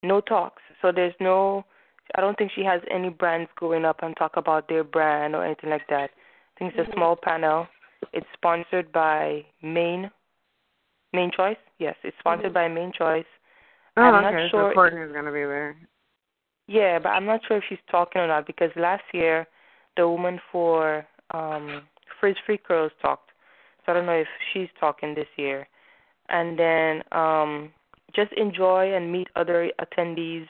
[0.03, 0.61] no talks.
[0.81, 1.65] So there's no
[2.15, 5.45] I don't think she has any brands going up and talk about their brand or
[5.45, 6.09] anything like that.
[6.09, 6.95] I think it's a Mhm.
[6.95, 7.67] small panel.
[8.13, 10.11] It's sponsored by Mane
[11.11, 11.57] Mane Choice.
[11.79, 12.53] Yes, it's sponsored Mhm.
[12.53, 13.25] by Mane Choice.
[13.97, 14.49] Oh, I'm not okay.
[14.49, 15.75] sure So Courtney's gonna be there.
[16.67, 19.47] Yeah, but I'm not sure if she's talking or not because last year
[19.95, 21.87] the woman for um
[22.19, 23.31] Frizz Free Curls talked.
[23.85, 25.67] So I don't know if she's talking this year.
[26.29, 27.73] And then um
[28.13, 30.47] just enjoy and meet other attendees.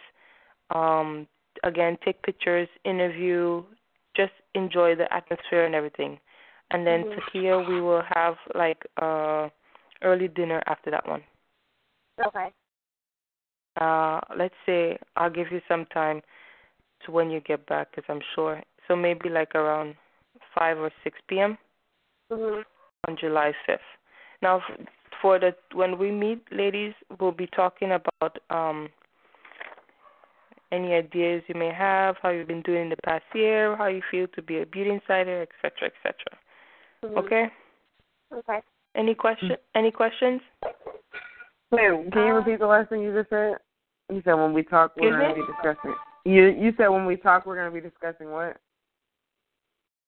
[0.72, 1.28] Um
[1.64, 3.64] again, take pictures, interview,
[4.16, 6.20] just enjoy the atmosphere and everything.
[6.72, 7.16] And then Mhm.
[7.16, 9.50] Takia we will have like uh
[10.02, 11.24] early dinner after that one.
[12.26, 12.52] Okay.
[13.80, 16.22] Uh, let's say I'll give you some time
[17.06, 18.62] to when you get back, because I'm sure.
[18.88, 19.96] So maybe like around
[20.58, 21.58] five or six p.m.
[22.32, 22.64] Mhm.
[23.08, 23.82] on July fifth.
[24.42, 24.62] Now,
[25.22, 28.90] for the when we meet, ladies, we'll be talking about um
[30.72, 34.02] any ideas you may have, how you've been doing in the past year, how you
[34.12, 36.14] feel to be a beauty insider, etc., etc.
[37.04, 37.18] Mhm.
[37.18, 37.52] Okay.
[38.32, 38.62] Okay.
[38.96, 39.58] Any question?
[39.76, 40.42] Any questions?
[41.72, 43.58] Wait, can you Uh, repeat the last thing you just said?
[44.10, 45.42] You said when we talk, we're Excuse going me?
[45.42, 45.96] to be discussing.
[46.26, 48.58] You you said when we talk, we're going to be discussing what?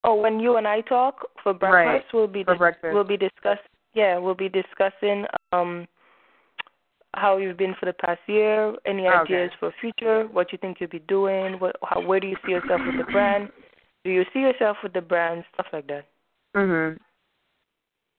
[0.03, 2.13] Oh, when you and I talk for breakfast, Right.
[2.13, 2.93] we'll be For dis- breakfast.
[2.93, 3.59] we'll be discuss.
[3.93, 5.87] Yeah, we'll be discussing um
[7.13, 9.19] how you've been for the past year, any Okay.
[9.21, 12.51] ideas for future, what you think you'll be doing, what how where do you see
[12.51, 13.51] yourself with the brand?
[14.03, 16.05] Do you see yourself with the brand, stuff like that.
[16.55, 16.99] Mhm.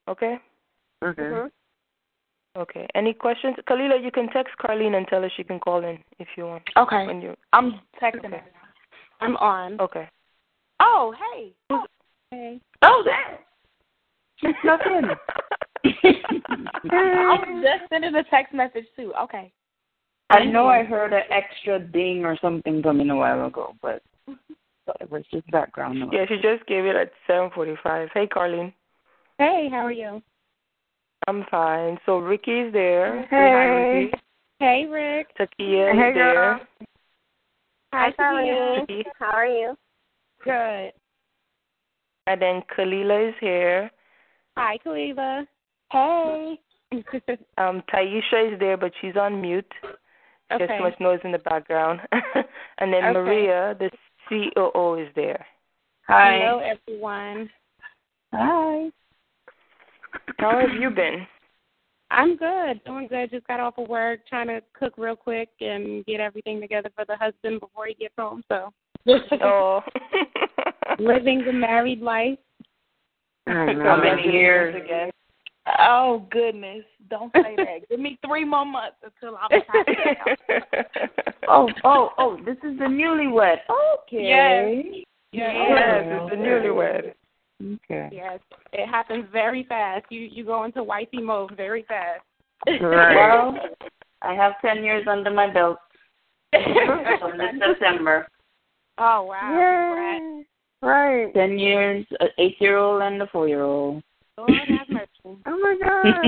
[0.07, 0.39] Okay?
[1.01, 1.21] Okay.
[1.21, 1.51] Mhm.
[2.55, 2.87] Okay.
[2.93, 3.57] Any questions?
[3.67, 6.69] Kalila, you can text Carlene and tell her she can call in if you want.
[6.77, 7.07] Okay.
[7.07, 8.37] When you I'm texting Okay.
[8.37, 8.51] her.
[9.21, 9.79] I'm on.
[9.81, 10.07] Okay.
[10.79, 11.53] Oh, hey.
[11.69, 11.85] Oh,
[12.29, 12.59] hey.
[12.83, 13.39] Oh, there.
[14.37, 15.09] She snuck in.
[15.85, 15.89] I
[16.91, 19.13] was just sending a text message too.
[19.21, 19.51] Okay.
[20.29, 24.01] I know I heard an extra ding or something coming a while ago, but
[24.85, 26.09] but it was just background noise.
[26.11, 28.09] Yeah, she just gave it at seven forty five.
[28.13, 28.73] Hey Carlene.
[29.37, 30.21] Hey, how are you?
[31.27, 31.97] I'm fine.
[32.05, 33.23] So Ricky's there.
[33.23, 34.03] Say hi, Hey.
[34.05, 34.17] Ricky.
[34.59, 35.27] Hey, Rick.
[35.37, 36.67] Takia is Hey, there.
[37.93, 38.87] Hi, Charlene.
[38.87, 39.03] Takia.
[39.19, 39.75] How are you?
[40.43, 40.91] Good.
[42.27, 43.91] And then Kalila is here.
[44.57, 45.45] Hi, Kalila.
[45.93, 46.59] Hey.
[47.57, 49.65] Um, Taisha is there, but she's on mute.
[50.49, 50.77] There's okay.
[50.77, 52.01] too much noise in the background.
[52.77, 53.13] and then Okay.
[53.13, 53.89] Maria, the
[54.29, 55.43] COO, is there.
[56.07, 56.39] Hi.
[56.39, 57.49] Hello, everyone.
[58.31, 58.91] Hi.
[60.37, 61.25] How have you been?
[62.11, 62.83] I'm good.
[62.85, 63.31] Doing good.
[63.31, 67.05] Just got off of work, trying to cook real quick and get everything together for
[67.05, 68.43] the husband before he gets home.
[68.49, 68.71] So,
[69.41, 69.81] oh.
[70.99, 72.37] living the married life.
[73.47, 73.83] I know.
[73.83, 74.75] How many years?
[74.75, 75.09] again?
[75.79, 76.83] Oh goodness!
[77.09, 77.79] Don't say that.
[77.89, 80.87] Give me three more months until I'm tired.
[81.45, 83.57] Oh, oh, oh, this is the newlywed.
[84.03, 84.93] Okay.
[84.93, 85.05] Yes.
[85.33, 87.13] yes, it's the newlywed.
[87.61, 88.09] Okay.
[88.13, 88.39] Yes,
[88.71, 90.05] it happens very fast.
[90.09, 92.21] You you go into wifey mode very fast.
[92.81, 93.15] Right.
[93.15, 93.57] Well,
[94.21, 95.79] I have 10 years under my belt
[96.51, 98.25] from this September.
[98.99, 100.43] oh wow!
[100.81, 101.33] Right.
[101.33, 103.95] 10 years, an eight year old and a four year old.
[103.95, 104.12] Congrats.
[104.37, 105.09] Lord have mercy.
[105.45, 106.25] Oh my god.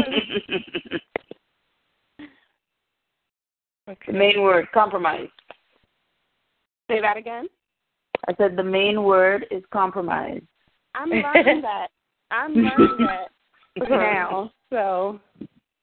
[3.89, 4.11] okay.
[4.11, 5.27] the main word, compromise.
[6.89, 7.47] Say that again.
[8.27, 10.41] I said the main word is compromise.
[10.93, 11.87] I'm learning that.
[12.31, 12.97] I'm learning
[13.79, 14.51] that now.
[14.71, 15.19] So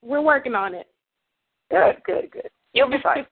[0.03, 0.87] we're working on it.
[1.71, 2.51] Good, good, good.
[2.73, 3.27] You'll be fine.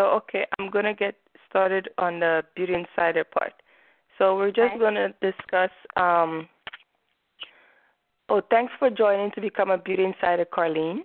[0.00, 1.14] So okay, I'm gonna get
[1.48, 3.52] started on the beauty insider part.
[4.20, 4.78] So we're just Okay.
[4.78, 5.70] gonna discuss.
[5.96, 6.46] Um,
[8.28, 11.04] oh, thanks for joining to become a beauty insider, Carlene.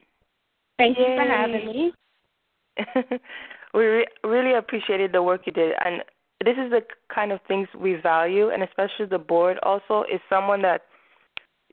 [0.77, 1.93] Thank you for having me.
[3.73, 6.03] we re- really appreciated the work you did, and
[6.43, 10.61] this is the kind of things we value, and especially the board also is someone
[10.63, 10.81] that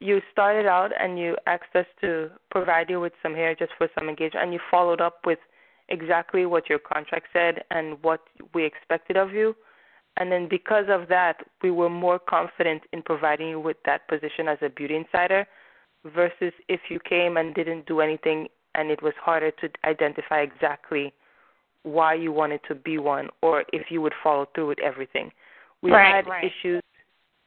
[0.01, 3.89] you started out and you asked us to provide you with some hair just for
[3.97, 5.41] some engagement, and you followed up with
[5.89, 8.21] exactly what your contract said and what
[8.55, 9.57] we expected of you.
[10.17, 14.47] And then because of that, we were more confident in providing you with that position
[14.49, 15.47] as a beauty insider
[16.15, 21.13] versus if you came and didn't do anything and it was harder to identify exactly
[21.85, 25.31] why you wanted to be one or if you would follow through with everything.
[25.83, 26.45] We've Right, had right.
[26.45, 26.83] issues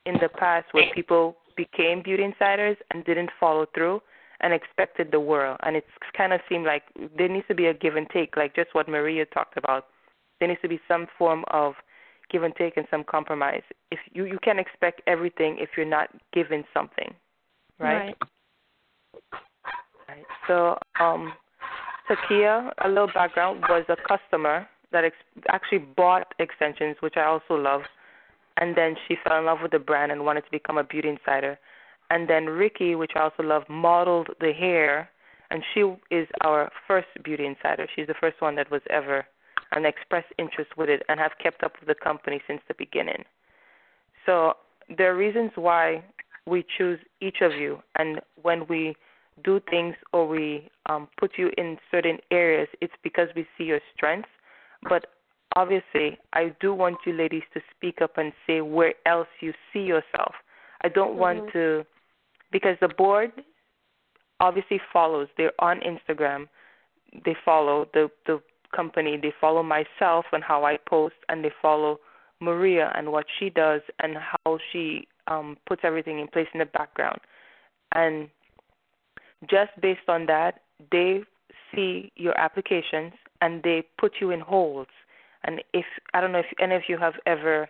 [0.05, 4.01] in the past where people became beauty insiders and didn't follow through
[4.41, 6.83] and expected the world and it's kind of seemed like
[7.17, 9.87] there needs to be a give and take like just what Maria talked about
[10.39, 11.73] there needs to be some form of
[12.31, 16.09] give and take and some compromise if you you can't expect everything if you're not
[16.33, 17.13] given something
[17.79, 18.15] right,
[20.07, 20.25] Right.
[20.47, 21.33] So, um,
[22.09, 25.15] Takia, a little background, was a customer that ex-
[25.49, 27.81] actually bought extensions, which I also love.
[28.57, 31.09] And then she fell in love with the brand and wanted to become a beauty
[31.09, 31.57] insider.
[32.09, 35.09] And then Ricky, which I also love, modeled the hair,
[35.49, 37.87] and she is our first beauty insider.
[37.95, 39.25] She's the first one that was ever
[39.71, 43.23] and expressed interest with it and have kept up with the company since the beginning.
[44.25, 44.53] So
[44.97, 46.03] there are reasons why
[46.45, 48.95] we choose each of you, and when we
[49.43, 53.81] do things or we um, put you in certain areas, it's because we see your
[53.95, 54.29] strengths.
[54.87, 55.07] But
[55.55, 59.79] obviously, I do want you ladies to speak up and say where else you see
[59.81, 60.35] yourself.
[60.83, 61.83] I don't want to,
[62.51, 63.31] because the board
[64.39, 65.27] obviously follows.
[65.37, 66.47] They're on Instagram.
[67.25, 68.41] They follow the the
[68.75, 69.17] company.
[69.21, 71.99] They follow myself and how I post, and they follow
[72.41, 76.65] Maria and what she does and how she um, puts everything in place in the
[76.65, 77.19] background.
[77.93, 78.29] And
[79.49, 80.61] just based on that,
[80.91, 81.21] they
[81.73, 84.89] see your applications and they put you in holds.
[85.43, 87.69] And if I don't know if any of you have ever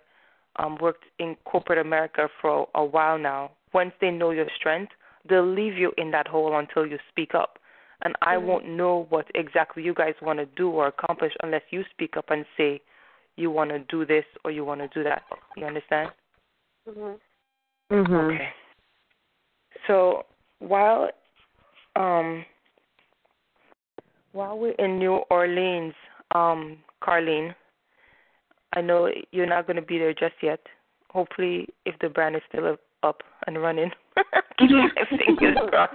[0.57, 4.93] um, worked in corporate America for a while now, once they know your strength,
[5.27, 7.59] they'll leave you in that hole until you speak up.
[8.01, 8.43] And I Mhm.
[8.43, 12.29] won't know what exactly you guys want to do or accomplish unless you speak up
[12.29, 12.81] and say
[13.37, 15.23] you want to do this or you want to do that.
[15.55, 16.11] You understand?
[16.87, 17.19] Mhm.
[17.91, 18.33] Mhm.
[18.33, 18.53] Okay.
[19.87, 20.25] So
[20.59, 21.09] while
[21.95, 22.45] um
[24.35, 25.93] while we're in New Orleans,
[26.31, 27.55] um, Carlene,
[28.73, 30.59] I know you're not going to be there just yet.
[31.09, 33.91] Hopefully, if the brand is still up and running,
[34.59, 35.93] keep my fingers crossed.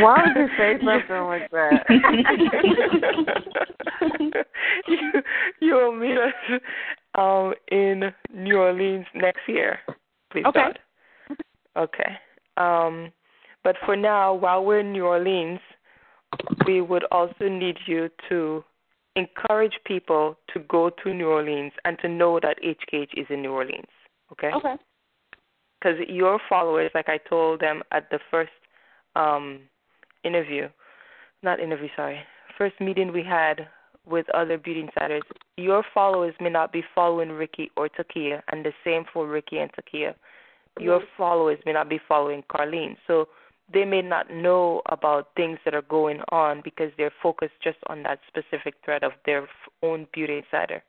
[0.00, 1.86] Why would you say something like that?
[4.88, 4.98] you
[5.60, 6.60] you will meet us
[7.16, 9.78] um in New Orleans next year.
[10.30, 10.60] Please Okay.
[10.60, 10.78] God.
[11.76, 12.12] Okay.
[12.56, 13.12] Um
[13.62, 15.60] but for now, while we're in New Orleans,
[16.66, 18.62] we would also need you to
[19.16, 23.52] encourage people to go to New Orleans and to know that HKH is in New
[23.52, 23.88] Orleans.
[24.32, 24.50] Okay?
[24.54, 24.74] Okay.
[25.84, 28.50] Because your followers, like I told them at the first
[29.16, 29.60] um,
[30.24, 30.68] interview,
[31.42, 32.20] not interview, sorry,
[32.56, 33.68] first meeting we had
[34.06, 35.22] with other beauty insiders,
[35.56, 39.70] your followers may not be following Ricky or Takia, and the same for Ricky and
[39.72, 40.14] Takia.
[40.80, 43.28] Your followers may not be following Carlene, so
[43.72, 48.02] they may not know about things that are going on because they're focused just on
[48.02, 49.48] that specific thread of their
[49.82, 50.82] own beauty insider.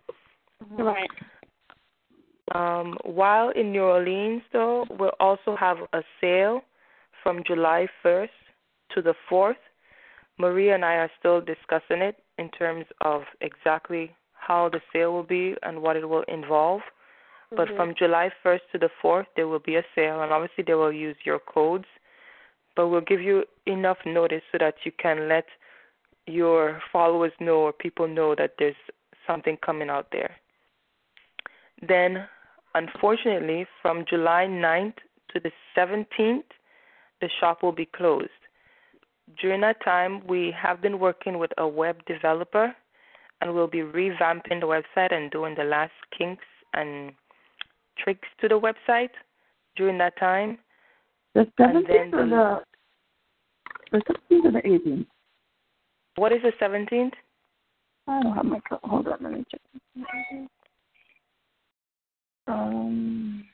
[0.71, 1.09] Right.
[2.53, 6.61] Um, while in New Orleans, though, we'll also have a sale
[7.23, 8.29] from July 1st
[8.91, 9.55] to the 4th.
[10.37, 15.23] Maria and I are still discussing it in terms of exactly how the sale will
[15.23, 16.81] be and what it will involve.
[17.51, 17.75] But Mhm.
[17.77, 20.91] from July 1st to the 4th, there will be a sale, and obviously they will
[20.91, 21.87] use your codes.
[22.75, 25.47] But we'll give you enough notice so that you can let
[26.27, 28.75] your followers know or people know that there's
[29.25, 30.35] something coming out there.
[31.81, 32.27] Then,
[32.75, 34.97] unfortunately, from July 9th
[35.33, 36.43] to the 17th,
[37.21, 38.29] the shop will be closed.
[39.41, 42.75] During that time, we have been working with a web developer
[43.41, 47.11] and we'll be revamping the website and doing the last kinks and
[47.97, 49.09] tricks to the website
[49.75, 50.57] during that time.
[51.33, 52.61] The And then 17th or
[53.91, 55.05] the, the 17th or the 18th?
[56.17, 57.11] What is the 17th?
[58.07, 59.61] I don't have my co- hold on, let me check.
[62.47, 63.45] Um,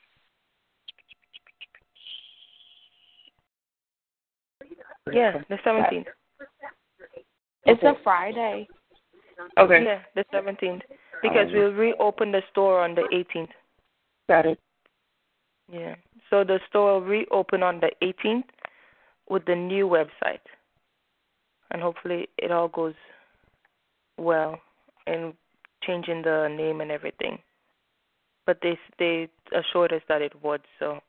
[5.12, 6.06] Yeah, the 17th.
[7.64, 8.68] It's a Friday.
[9.58, 9.84] Okay.
[9.84, 10.82] Yeah, the 17th.
[11.22, 13.48] Because we'll reopen the store on the 18th.
[14.28, 14.58] Got it.
[15.70, 15.94] Yeah.
[16.30, 18.44] So the store will reopen on the 18th
[19.28, 20.40] with the new website.
[21.70, 22.94] And hopefully it all goes
[24.18, 24.58] well
[25.06, 25.32] in
[25.82, 27.38] changing the name and everything.
[28.46, 31.00] But they they assured us that it would, so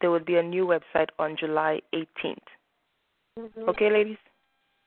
[0.00, 2.50] there will be a new website on July 18th.
[3.38, 3.68] Mhm.
[3.68, 4.18] Okay, ladies?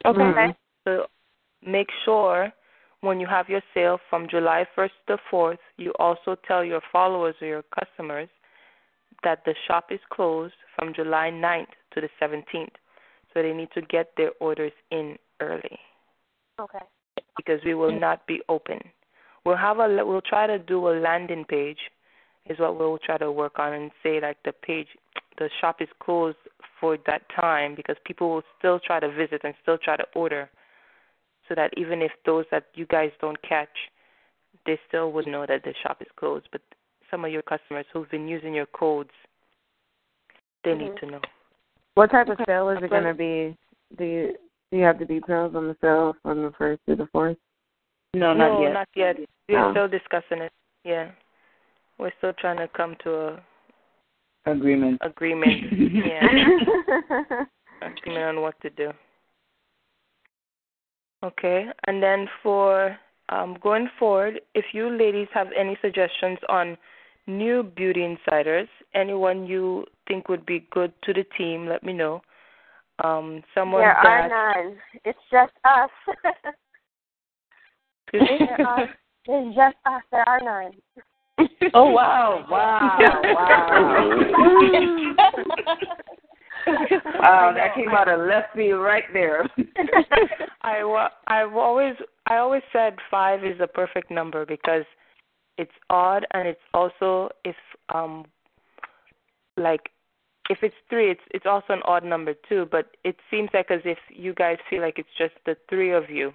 [0.06, 0.20] Okay.
[0.20, 0.56] Mhm.
[0.84, 1.10] So
[1.62, 2.52] make sure
[3.02, 7.36] when you have your sale from July 1st to 4th, you also tell your followers
[7.42, 8.30] or your customers
[9.24, 12.76] that the shop is closed from July 9th to the 17th.
[13.34, 15.80] So they need to get their orders in early
[16.60, 16.86] Okay.
[17.36, 18.80] because we will not be open.
[19.48, 21.78] We'll have a we'll try to do a landing page
[22.50, 24.88] is what we'll try to work on and say like the page
[25.38, 26.36] the shop is closed
[26.82, 30.50] for that time because people will still try to visit and still try to order
[31.48, 33.70] so that even if those that you guys don't catch
[34.66, 36.60] they still would know that the shop is closed but
[37.10, 39.16] some of your customers who've been using your codes
[40.66, 41.00] they need Mhm.
[41.00, 41.22] to know
[41.94, 43.56] What type of sale is it going to be?
[43.96, 44.38] Do you
[44.72, 47.38] do you have the details on the sale from the first to the fourth?
[48.14, 48.74] No, not no yet.
[48.74, 49.18] not yet
[49.50, 49.72] we're Oh.
[49.72, 50.52] still discussing it
[50.84, 51.12] yeah
[51.98, 53.44] we're still trying to come to a
[54.46, 54.98] Agreement.
[55.02, 55.52] agreement
[56.06, 57.44] yeah
[57.82, 58.92] agreement on what to do.
[61.24, 62.96] Okay, and then for
[63.30, 66.78] um, going forward, if you ladies have any suggestions on
[67.26, 72.22] new beauty insiders, anyone you think would be good to the team, let me know.
[73.04, 74.78] Um, someone There that are none.
[75.06, 75.90] It's just us.
[78.14, 78.48] excuse me?
[78.58, 78.84] there are,
[79.26, 80.02] it's just us.
[80.12, 80.72] There are none.
[81.74, 82.46] Oh wow!
[82.50, 82.98] Wow!
[83.00, 84.10] Wow!
[87.20, 87.54] wow!
[87.56, 89.48] That came out of left field right there.
[90.62, 91.94] I wa- I've always
[92.28, 94.86] I always said five is a perfect number because
[95.58, 97.56] it's odd and it's also if
[97.94, 98.26] um
[99.58, 99.90] like
[100.50, 103.82] if it's three it's it's also an odd number too but it seems like as
[103.86, 106.32] if you guys feel like it's just the three of you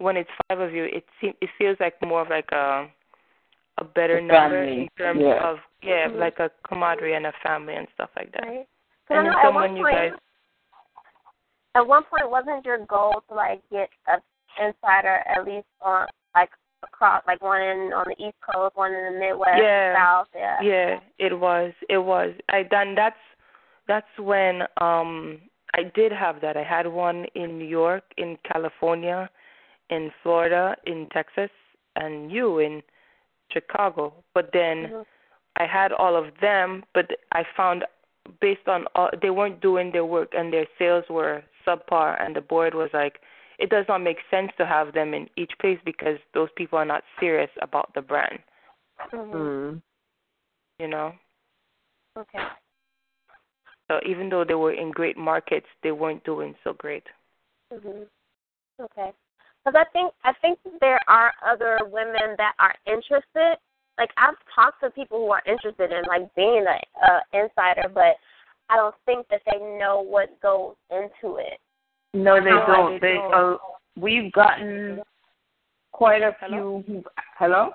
[0.00, 2.88] when it's five of you it seems it feels like more of like a
[3.78, 5.48] a better A number in terms yeah.
[5.48, 6.18] of yeah Mhm.
[6.18, 8.66] like a camaraderie and a family and stuff like that Right?
[9.06, 10.12] 'Cause and I then know at someone one you point, guys
[11.76, 14.20] at one point wasn't your goal to like get a
[14.58, 16.50] insider at least on like
[16.82, 19.94] across like one in on the east coast, one in the Midwest, yeah.
[19.94, 20.60] South, yeah.
[20.62, 21.72] Yeah, it was.
[21.88, 22.32] It was.
[22.48, 23.20] I done that's
[23.86, 25.40] that's when um
[25.74, 26.56] I did have that.
[26.56, 29.30] I had one in New York, in California,
[29.90, 31.50] in Florida, in Texas,
[31.96, 32.82] and you in
[33.52, 34.12] Chicago.
[34.34, 35.06] But then Mhm.
[35.56, 37.84] I had all of them, but I found
[38.40, 42.40] based on all, they weren't doing their work and their sales were subpar, and the
[42.40, 43.20] board was like,
[43.58, 46.84] it does not make sense to have them in each place because those people are
[46.84, 48.38] not serious about the brand.
[49.12, 49.32] Mhm.
[49.32, 49.82] Mm.
[50.78, 51.18] You know.
[52.16, 52.44] Okay.
[53.88, 57.06] So even though they were in great markets, they weren't doing so great.
[57.72, 58.08] Mhm.
[58.78, 59.12] Okay.
[59.64, 63.58] Because I think I think there are other women that are interested.
[63.98, 68.16] Like I've talked to people who are interested in like being an uh, insider, but
[68.70, 71.58] I don't think that they know what goes into it.
[72.14, 72.92] No, they No, don't.
[72.94, 73.34] they They don't.
[73.34, 73.56] uh,
[73.96, 75.00] we've gotten
[75.92, 76.82] quite a Hello?
[76.86, 76.94] few.
[76.94, 77.04] Who,
[77.38, 77.70] hello.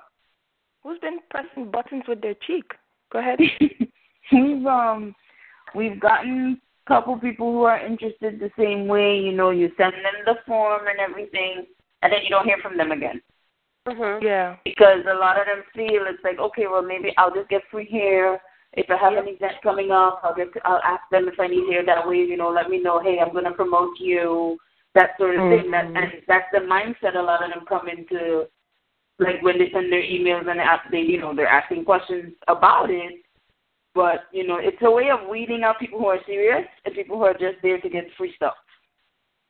[0.84, 2.66] Who's been pressing buttons with their cheek?
[3.12, 3.40] Go ahead.
[4.32, 5.14] we've um
[5.76, 9.18] we've gotten a couple people who are interested the same way.
[9.18, 11.66] You know, you send them the form and everything,
[12.02, 13.22] and then you don't hear from them again
[13.88, 14.22] Mhm.
[14.24, 14.56] yeah.
[14.64, 17.90] because a lot of them feel it's like, okay, well maybe I'll just get free
[17.90, 18.42] hair.
[18.74, 21.72] If I have an event coming up, I'll get I'll ask them if I need
[21.72, 22.18] hair that way.
[22.18, 23.00] You know, let me know.
[23.00, 24.58] Hey, I'm gonna promote you.
[24.96, 25.72] That sort of thing.
[25.72, 28.48] That and that's the mindset a lot of them come into.
[29.18, 32.90] Like when they send their emails and ask, they you know they're asking questions about
[32.90, 33.24] it,
[33.96, 37.18] but you know it's a way of weeding out people who are serious and people
[37.18, 38.54] who are just there to get free stuff.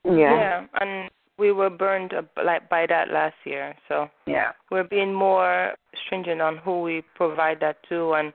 [0.04, 0.66] Yeah.
[0.80, 3.74] and we were burned uh, like by that last year.
[3.88, 4.52] So Yeah.
[4.70, 5.74] we're being more
[6.06, 8.32] stringent on who we provide that to and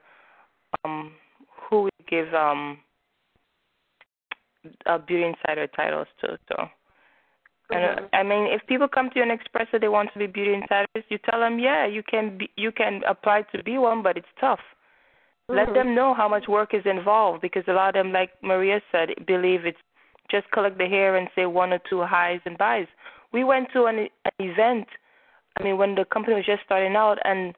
[0.84, 1.14] um
[1.70, 2.78] who we give um
[4.86, 6.38] uh, beauty insider titles to.
[6.49, 6.70] So
[7.72, 10.20] and uh, I mean, if people come to you and express that they want to
[10.20, 13.78] be beauty insiders, you tell them, yeah, you can be, you can apply to be
[13.78, 14.59] one, but it's tough.
[15.47, 15.73] Let Mhm.
[15.73, 19.25] them know how much work is involved because a lot of them, like Maria said,
[19.25, 19.81] believe it's
[20.29, 22.87] just collect the hair and say one or two highs and buys.
[23.31, 24.87] We went to an, an event.
[25.59, 27.53] I mean, when the company was just starting out, and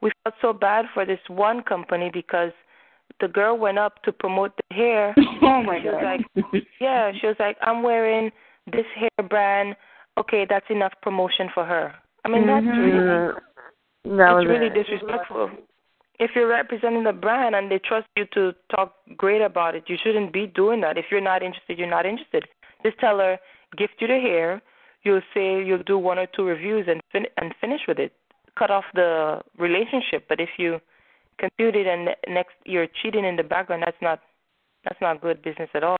[0.00, 2.52] we felt so bad for this one company because
[3.20, 5.14] the girl went up to promote the hair.
[5.42, 6.62] oh my She was god.
[6.80, 8.30] Yeah, she was like, I'm wearing
[8.70, 9.76] this hair brand.
[10.18, 11.94] Okay, that's enough promotion for her.
[12.24, 12.82] I mean, that's Mhm.
[12.84, 14.16] really.
[14.16, 14.74] That was really it.
[14.74, 15.50] disrespectful.
[16.18, 19.96] If you're representing the brand and they trust you to talk great about it, you
[20.02, 20.96] shouldn't be doing that.
[20.96, 22.44] If you're not interested, you're not interested.
[22.82, 23.38] Just tell her,
[23.76, 24.62] gift you the hair.
[25.02, 28.12] You'll say you'll do one or two reviews and fin- and finish with it.
[28.58, 30.26] Cut off the relationship.
[30.28, 30.80] But if you
[31.38, 34.20] continue it and next you're cheating in the background, that's not
[34.84, 35.98] that's not good business at all.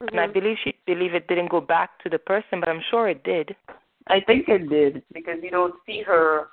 [0.00, 0.32] And I Mhm.
[0.32, 3.56] believe she believe it didn't go back to the person, but I'm sure it did.
[4.08, 6.48] I think it did because you don't see her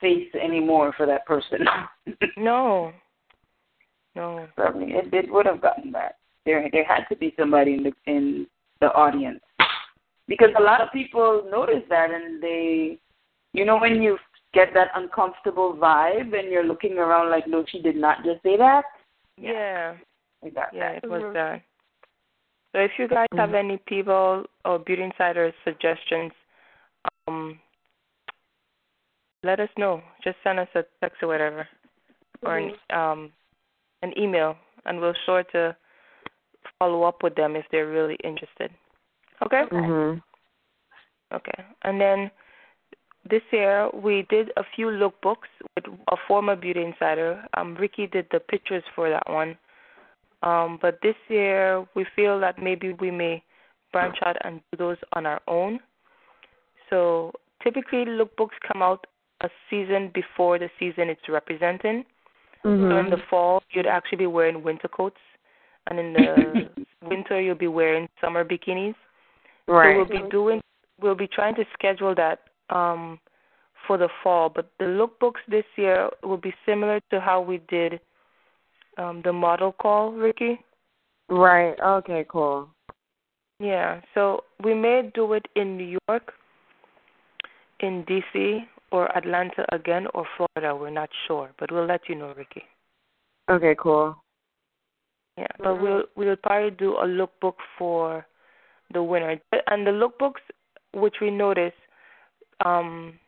[0.00, 1.60] face anymore for that person.
[2.36, 2.92] No.
[4.16, 4.48] No.
[4.56, 6.16] Probably it, it would have gotten that.
[6.44, 8.46] There there had to be somebody in the in
[8.80, 9.40] the audience.
[10.26, 12.98] Because a lot of people notice that and they
[13.52, 14.18] you know when you
[14.52, 18.56] get that uncomfortable vibe and you're looking around like, no, she did not just say
[18.56, 18.84] that.
[19.36, 19.94] Yeah.
[20.42, 21.32] We got Yeah, it was Mhm.
[21.34, 21.62] that.
[22.72, 26.32] So if you guys have any people or beauty insider suggestions,
[27.26, 27.60] um,
[29.42, 30.02] let us know.
[30.22, 31.66] Just send us a text or whatever,
[32.42, 33.32] or an um,
[34.02, 35.76] an email, and we'll sure to
[36.78, 38.70] follow up with them if they're really interested.
[39.42, 39.64] Okay.
[39.70, 40.22] Mhm.
[41.32, 41.64] Okay.
[41.82, 42.30] And then
[43.28, 47.44] this year we did a few lookbooks with a former beauty insider.
[47.54, 49.56] Um, Ricky did the pictures for that one.
[50.42, 53.42] Um, but this year we feel that maybe we may
[53.92, 55.80] branch out and do those on our own.
[56.88, 57.32] So
[57.62, 59.06] typically lookbooks come out
[59.42, 62.04] a season before the season it's representing.
[62.62, 63.10] So in Mhm.
[63.10, 65.20] the fall you'd actually be wearing winter coats
[65.86, 66.70] and in the
[67.02, 68.94] winter you'll be wearing summer bikinis.
[69.66, 69.96] So Right.
[69.96, 70.60] we'll be doing
[71.00, 73.18] we'll be trying to schedule that um
[73.86, 74.48] for the fall.
[74.50, 78.00] But the lookbooks this year will be similar to how we did
[78.98, 80.60] um the model call, Ricky.
[81.28, 81.78] Right.
[81.80, 82.24] Okay.
[82.28, 82.68] Cool.
[83.58, 84.00] Yeah.
[84.14, 86.32] So we may do it in New York,
[87.80, 90.74] in DC, or Atlanta again, or Florida.
[90.74, 92.64] We're not sure, but we'll let you know, Ricky.
[93.50, 93.74] Okay.
[93.78, 94.16] Cool.
[95.36, 98.26] Yeah, but we'll we'll probably do a lookbook for
[98.92, 100.42] the winner, and the lookbooks,
[100.92, 101.76] which we noticed,
[102.64, 103.18] um,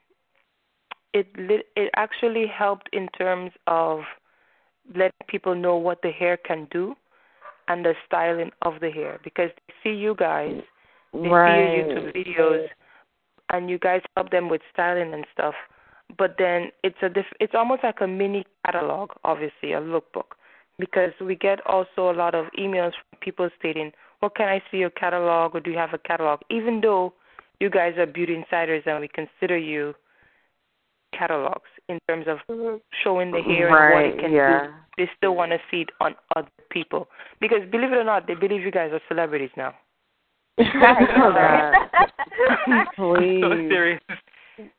[1.15, 4.01] it it actually helped in terms of
[4.95, 6.95] letting people know what the hair can do,
[7.69, 10.61] and the styling of the hair because they see you guys,
[11.13, 11.55] they right.
[11.55, 12.67] see your YouTube videos,
[13.53, 15.55] and you guys help them with styling and stuff.
[16.19, 20.33] But then it's a diff- it's almost like a mini catalog, obviously a lookbook,
[20.79, 24.79] because we get also a lot of emails from people stating, "Well, can I see
[24.79, 27.15] your catalog, or do you have a catalog?" Even though
[27.61, 29.95] you guys are beauty insiders and we consider you
[31.17, 32.77] catalogs in terms of mm-hmm.
[33.05, 34.67] showing the hair right, and what it can yeah.
[34.67, 34.73] do.
[34.99, 37.09] They still want to see it on other people
[37.41, 39.75] because believe it or not, they believe you guys are celebrities now.
[42.97, 43.43] Please.
[43.43, 44.01] so serious.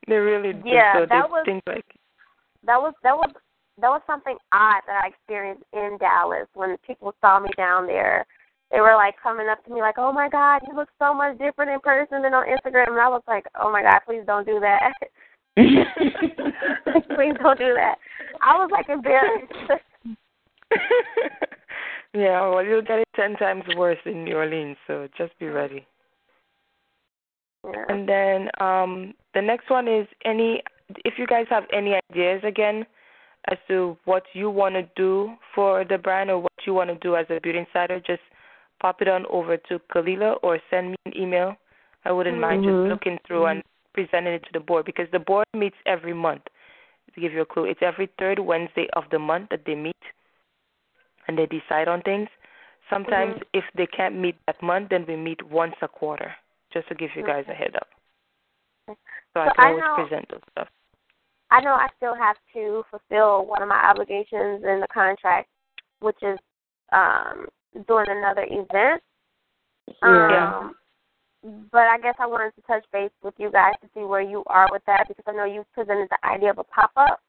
[0.07, 0.61] They really do.
[0.65, 1.85] Yeah, so that they was think like
[2.65, 3.29] that was that was
[3.81, 8.25] that was something odd that I experienced in Dallas when people saw me down there.
[8.71, 11.37] They were like coming up to me like, "Oh my God, you look so much
[11.37, 14.45] different in person than on Instagram," and I was like, "Oh my God, please don't
[14.45, 14.93] do that."
[15.55, 17.95] please don't do that.
[18.41, 19.53] I was like embarrassed.
[22.13, 25.85] Yeah, well, you'll get it ten times worse in New Orleans, so just be ready.
[27.65, 27.85] Yeah.
[27.89, 30.61] And then um the next one is any
[31.05, 32.85] if you guys have any ideas again
[33.51, 36.95] as to what you want to do for the brand or what you want to
[36.95, 38.21] do as a beauty insider, just
[38.81, 41.55] pop it on over to Kalila or send me an email.
[42.05, 42.65] I wouldn't mind Mhm.
[42.65, 46.43] just looking through and presenting it to the board because the board meets every month.
[47.13, 50.03] To give you a clue, it's every third Wednesday of the month that they meet
[51.27, 52.29] and they decide on things.
[52.89, 53.43] Sometimes, Mhm.
[53.53, 56.35] if they can't meet that month, then we meet once a quarter,
[56.71, 57.87] just to give you guys a head up.
[59.33, 60.69] So, I So can I always know- present those stuff.
[61.51, 65.49] I know I still have to fulfill one of my obligations in the contract,
[65.99, 66.39] which is
[66.91, 67.47] um
[67.87, 69.01] doing another event.
[70.01, 70.59] Yeah.
[70.59, 70.75] Um,
[71.71, 74.43] but I guess I wanted to touch base with you guys to see where you
[74.47, 77.21] are with that because I know you presented the idea of a pop up.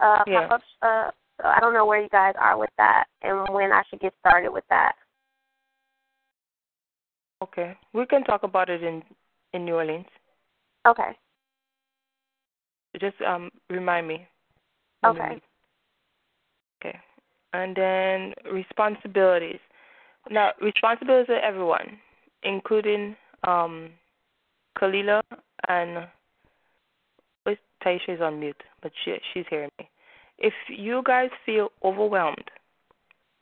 [0.00, 0.48] Uh, Yeah.
[0.48, 1.14] pop up.
[1.40, 4.12] So I don't know where you guys are with that and when I should get
[4.20, 4.94] started with that.
[7.42, 9.02] Okay, we can talk about it in
[9.52, 10.06] in New Orleans.
[10.86, 11.16] Okay.
[13.00, 14.26] Just um remind me.
[15.04, 15.40] Okay.
[16.82, 16.98] Okay,
[17.52, 19.60] and then responsibilities.
[20.30, 21.98] Now, responsibilities are everyone,
[22.42, 23.16] including
[23.46, 23.90] um
[24.76, 25.22] Kalila
[25.68, 26.08] and
[27.46, 29.88] wait, Taisha is on mute, but she she's hearing me.
[30.38, 32.50] If you guys feel overwhelmed,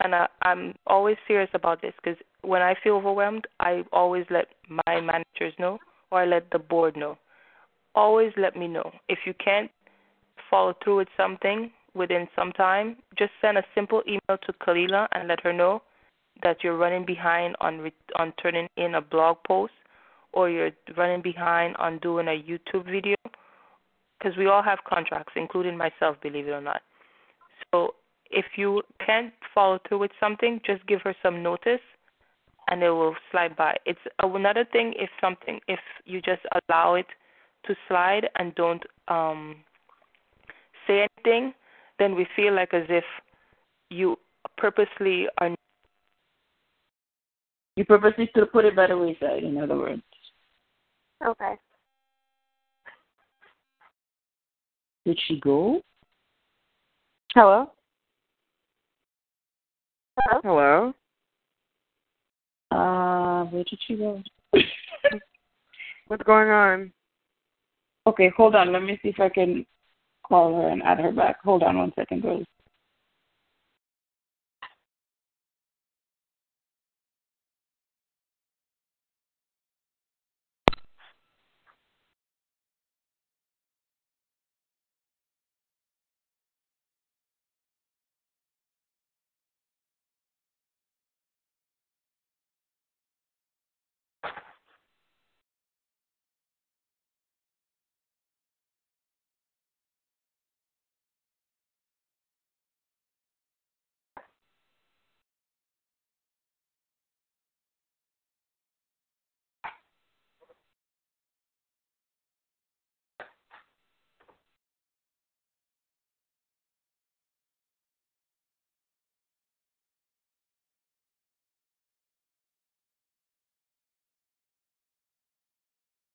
[0.00, 4.46] and I, I'm always serious about this because when I feel overwhelmed, I always let
[4.68, 5.78] my managers know
[6.10, 7.18] or I let the board know.
[7.94, 8.90] Always let me know.
[9.08, 9.70] If you can't
[10.50, 15.28] follow through with something within some time, just send a simple email to Kalila and
[15.28, 15.82] let her know
[16.42, 19.72] that you're running behind on re- on turning in a blog post
[20.32, 23.15] or you're running behind on doing a YouTube video
[24.26, 26.82] because we all have contracts, including myself, believe it or not.
[27.72, 27.94] So
[28.30, 31.80] if you can't follow through with something, just give her some notice,
[32.68, 33.76] and it will slide by.
[33.86, 37.06] It's another thing if something if you just allow it
[37.66, 39.56] to slide and don't um,
[40.88, 41.54] say anything,
[42.00, 43.04] then we feel like as if
[43.90, 44.16] you
[44.58, 45.54] purposely are.
[47.76, 50.02] You purposely to put it by the wayside, in other words.
[51.24, 51.54] Okay.
[55.06, 55.80] Did she go?
[57.32, 57.70] Hello?
[60.18, 60.40] Hello.
[60.42, 60.94] Hello?
[62.72, 64.20] Uh, where did she go?
[66.08, 66.92] What's going on?
[68.08, 68.72] Okay, hold on.
[68.72, 69.64] Let me see if I can
[70.26, 71.36] call her and add her back.
[71.44, 72.44] Hold on one second, girls.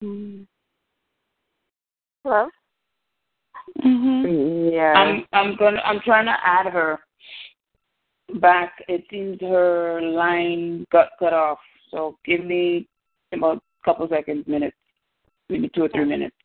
[0.02, 0.48] Hello.
[3.86, 4.72] Mhm.
[4.74, 4.94] Yeah.
[4.94, 7.00] I'm I'm gonna I'm trying to add her
[8.40, 8.84] back.
[8.88, 11.60] It seems her line got cut off.
[11.92, 12.88] So give me
[13.32, 14.76] about a couple seconds, minutes,
[15.50, 16.36] maybe two or three minutes.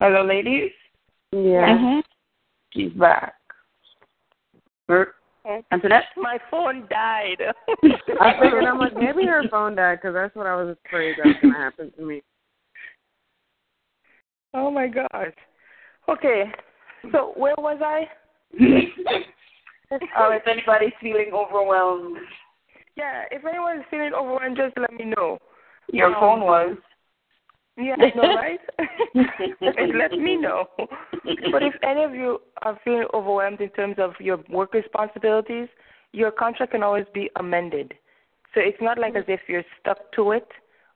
[0.00, 0.70] Hello, ladies.
[1.32, 1.76] Yeah.
[1.76, 2.00] Mm-hmm.
[2.72, 3.34] She's back.
[4.88, 5.14] Her,
[5.72, 6.04] Antoinette.
[6.16, 7.36] My phone died.
[8.20, 11.26] I figured I'm like maybe her phone died because that's what I was afraid that
[11.26, 12.22] was gonna happen to me.
[14.54, 15.32] oh my gosh.
[16.08, 16.44] Okay.
[17.12, 18.04] So where was I?
[20.18, 22.16] oh, if anybody's feeling overwhelmed,
[22.96, 25.38] Yeah, if anyone's feeling overwhelmed, just let me know.
[25.92, 26.76] your Um, phone was.
[27.76, 28.60] Yeah, I know, right?
[29.14, 30.66] and let me know.
[31.52, 35.68] But if any of you are feeling overwhelmed in terms of your work responsibilities,
[36.12, 37.94] your contract can always be amended.
[38.54, 40.48] So it's not like as if you're stuck to it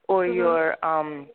[0.09, 1.29] or you're um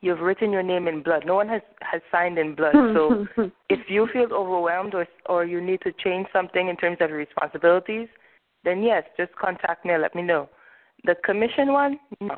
[0.00, 1.24] you've written your name in blood.
[1.26, 2.72] No one has has signed in blood.
[2.94, 3.26] So
[3.68, 7.18] if you feel overwhelmed or or you need to change something in terms of your
[7.18, 8.08] responsibilities,
[8.64, 10.48] then yes, just contact me and let me know.
[11.04, 12.36] The commission one, no.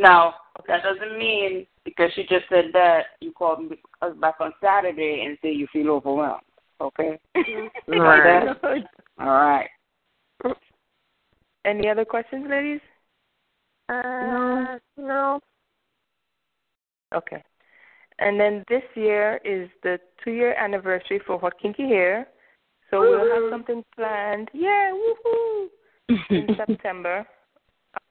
[0.00, 0.34] Now,
[0.66, 5.24] that doesn't mean because she just said that you called me us back on Saturday
[5.26, 6.40] and say you feel overwhelmed.
[6.80, 7.18] Okay?
[7.88, 8.48] Right.
[9.18, 9.68] All right.
[11.66, 12.80] Any other questions, ladies?
[13.90, 15.40] Uh, no.
[17.14, 17.42] Okay.
[18.18, 22.28] And then this year is the two year anniversary for Hot Kinky Hair.
[22.90, 24.48] So we'll have something planned.
[24.54, 25.66] Yeah, woohoo!
[26.30, 27.26] In September.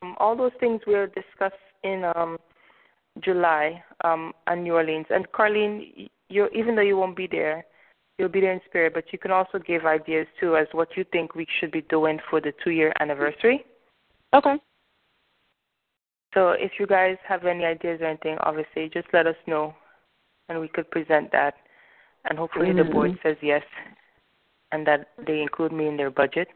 [0.01, 2.37] Um, all those things we'll discuss in um,
[3.23, 5.05] July um, in New Orleans.
[5.09, 7.65] And Carlene, you even though you won't be there,
[8.17, 11.05] you'll be there in spirit, but you can also give ideas too as what you
[11.11, 13.65] think we should be doing for the two year anniversary.
[14.33, 14.55] Okay.
[16.33, 19.73] So if you guys have any ideas or anything, obviously just let us know
[20.47, 21.55] and we could present that.
[22.29, 23.63] And hopefully the board says yes
[24.71, 26.49] and that they include me in their budget.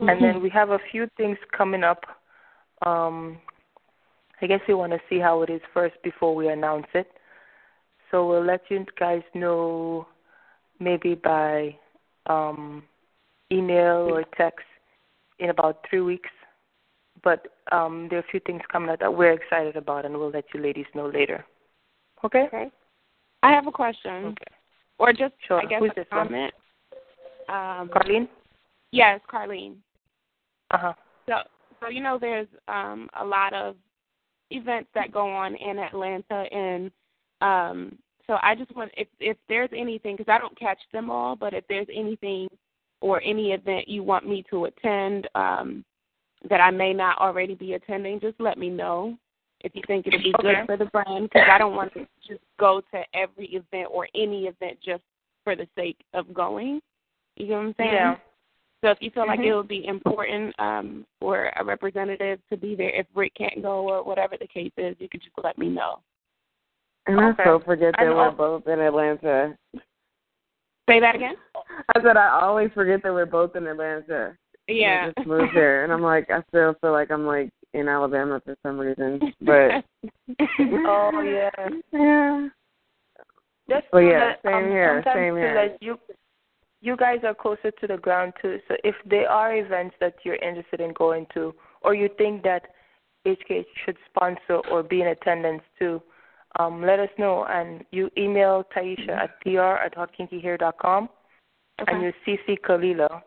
[0.00, 2.00] And then we have a few things coming up.
[2.84, 3.38] Um
[4.40, 7.08] I guess we want to see how it is first before we announce it.
[8.10, 10.06] So we'll let you guys know
[10.80, 11.76] maybe by
[12.26, 12.82] um
[13.52, 14.66] email or text
[15.38, 16.30] in about three weeks
[17.24, 20.30] but um, there are a few things coming up that we're excited about, and we'll
[20.30, 21.44] let you ladies know later.
[22.22, 22.44] Okay?
[22.46, 22.70] Okay.
[23.42, 24.54] I have a question, Okay.
[24.98, 25.60] or just Sure.
[25.60, 26.28] I guess Who's a this one?
[26.28, 26.52] comment.
[27.48, 28.28] Um, Carlene?
[28.92, 29.76] yes, Carlene.
[30.70, 30.92] Uh huh.
[31.26, 31.34] So,
[31.80, 33.76] so you know, there's um, a lot of
[34.50, 36.90] events that go on in Atlanta, and
[37.40, 41.36] um, so I just want if if there's anything because I don't catch them all,
[41.36, 42.48] but if there's anything
[43.00, 45.84] or any event you want me to attend um,
[46.48, 49.18] that I may not already be attending, just let me know
[49.60, 50.54] if you think it'll be Okay.
[50.54, 54.08] good for the brand because I don't want to just go to every event or
[54.14, 55.02] any event just
[55.42, 56.80] for the sake of going.
[57.36, 57.92] You know what I'm saying?
[57.92, 58.16] Yeah.
[58.84, 59.46] So if you feel like Mhm.
[59.46, 63.88] it would be important um, for a representative to be there, if Rick can't go
[63.88, 66.00] or whatever the case is, you could just let me know.
[67.06, 67.44] And I Okay.
[67.44, 69.56] so forget that And we're both in Atlanta.
[70.86, 71.36] Say that again.
[71.96, 74.36] I said I always forget that we're both in Atlanta.
[74.68, 75.06] Yeah.
[75.06, 78.38] I just moved here, and I'm like, I still feel like I'm like in Alabama
[78.44, 79.32] for some reason.
[79.40, 79.82] But
[80.84, 81.50] Oh yeah.
[81.92, 82.48] yeah,
[83.66, 85.54] Just Well, yeah, that, same um, here, sometimes same too, here.
[85.54, 85.98] Like you,
[86.84, 88.58] you guys are closer to the ground too.
[88.68, 92.62] So if there are events that you're interested in going to, or you think that
[93.26, 96.02] HK should sponsor or be in attendance too,
[96.58, 97.46] um, let us know.
[97.48, 101.08] And you email Taisha at pr at hotkinkyhair.com,
[101.88, 103.22] and you CC Kalila,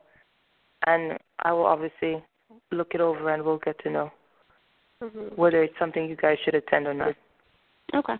[0.85, 2.23] and I will obviously
[2.71, 4.11] look it over and we'll get to know
[5.01, 5.35] Mhm.
[5.35, 7.15] whether it's something you guys should attend or not.
[7.93, 8.17] Okay.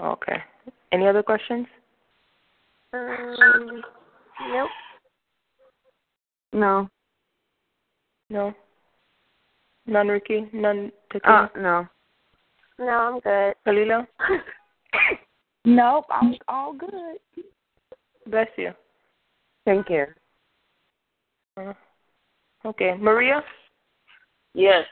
[0.00, 0.42] Okay.
[0.90, 1.68] Any other questions?
[2.94, 3.82] Um,
[4.50, 4.70] nope.
[6.52, 6.88] no,
[8.30, 8.54] No.
[9.86, 10.48] None, Ricky.
[10.52, 11.56] None, uh, Takina.
[11.56, 11.88] no.
[12.78, 13.54] No, I'm good.
[13.66, 14.06] Kalila.
[15.66, 17.16] Nope, I'm all good.
[18.26, 18.72] Bless you.
[19.64, 20.04] Thank you.
[21.56, 21.72] Uh,
[22.66, 23.42] Okay, Maria.
[24.54, 24.84] Yes.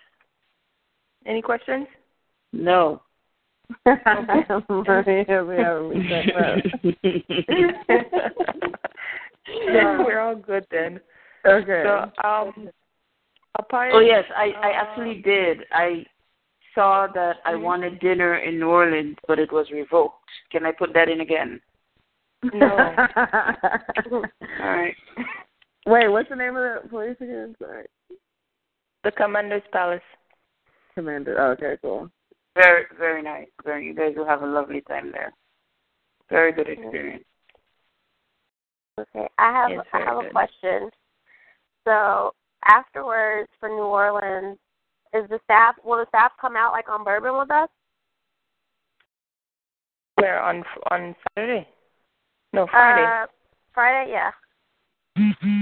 [1.26, 1.86] Any questions?
[2.52, 3.00] No.
[9.66, 11.00] we're all good then.
[11.46, 11.82] Okay.
[11.84, 12.70] So, um,
[13.58, 13.92] apart.
[13.94, 15.64] Oh yes, I I actually did.
[15.72, 16.04] I
[16.74, 17.62] saw that I Mm-hmm.
[17.62, 20.30] wanted dinner in New Orleans, but it was revoked.
[20.50, 21.60] Can I put that in again?
[22.52, 22.96] No.
[24.10, 24.22] All
[24.60, 24.94] right.
[25.86, 27.54] Wait, what's the name of the place again?
[27.58, 27.86] Sorry.
[29.04, 30.00] The Commander's Palace.
[30.94, 31.40] Commander.
[31.40, 32.10] Oh, okay, cool.
[32.54, 33.48] Very very nice.
[33.64, 33.86] Very.
[33.86, 35.32] You guys will have a lovely time there.
[36.28, 37.24] Very good experience.
[39.00, 40.90] Okay, I have I very have a question.
[41.84, 42.32] So
[42.66, 44.58] afterwards for New Orleans,
[45.14, 47.68] is the staff will the staff come out like on bourbon with us?
[50.16, 51.66] Where on on Saturday?
[52.52, 53.02] No, Friday.
[53.02, 53.26] Uh,
[53.72, 54.30] Friday, yeah.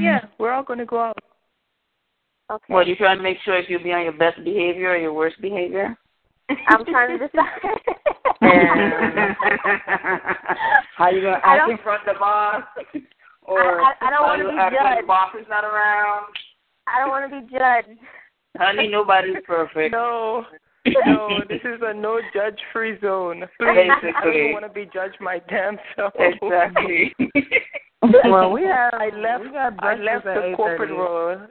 [0.01, 1.19] yeah, we're all going to go out.
[2.51, 2.75] Okay.
[2.75, 5.13] Well, you trying to make sure if you'll be on your best behavior or your
[5.13, 5.97] worst behavior?
[6.69, 7.61] I'm trying to decide.
[10.97, 12.63] How you gonna I act don't- in front of the boss?
[13.43, 15.03] Or I- I don't wanna be act judged.
[15.03, 16.27] the boss is not around?
[16.87, 17.99] I don't want to be judged.
[18.59, 19.93] Honey, nobody's perfect.
[19.93, 20.45] No,
[21.07, 23.45] no, this is a no judge free zone.
[23.59, 26.13] Please, I don't want to be judged my damn self.
[26.19, 27.15] Exactly.
[28.25, 28.95] Well, we have.
[28.95, 29.45] I left.
[29.81, 31.43] I left the corporate world.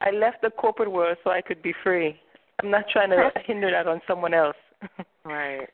[0.00, 2.18] I left the corporate world so I could be free.
[2.62, 4.56] I'm not trying to hinder that on someone else.
[5.24, 5.68] Right.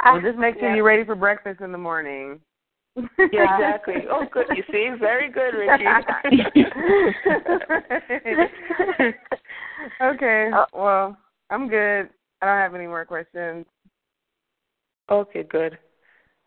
[0.00, 0.74] I- Well, just make sure yeah.
[0.76, 2.38] you're ready for breakfast in the morning.
[2.96, 3.94] Yeah, exactly.
[4.10, 4.44] Oh, good.
[4.54, 5.84] You see, very good, Ricky.
[10.02, 10.50] okay.
[10.54, 10.66] Oh.
[10.74, 11.16] Well,
[11.50, 12.10] I'm good.
[12.42, 13.64] I don't have any more questions.
[15.10, 15.78] okay, good.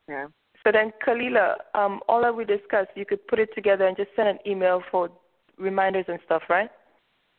[0.07, 0.27] Yeah.
[0.63, 4.09] So then, Kalila, um, all that we discussed, you could put it together and just
[4.15, 5.09] send an email for
[5.57, 6.69] reminders and stuff, right?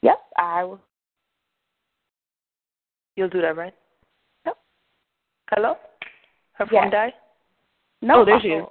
[0.02, 0.80] Yep, I will.
[3.18, 3.74] You'll do that, right?
[4.46, 4.56] Yep.
[5.50, 5.76] Hello?
[6.52, 6.84] Her Yes.
[6.84, 7.14] phone died?
[8.00, 8.64] No, Oh, there she is.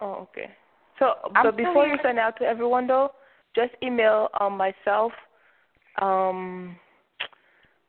[0.00, 0.50] Oh, okay.
[0.98, 3.12] So, I'm still before you send out to everyone, though,
[3.54, 5.12] just email um, myself,
[6.00, 6.76] um,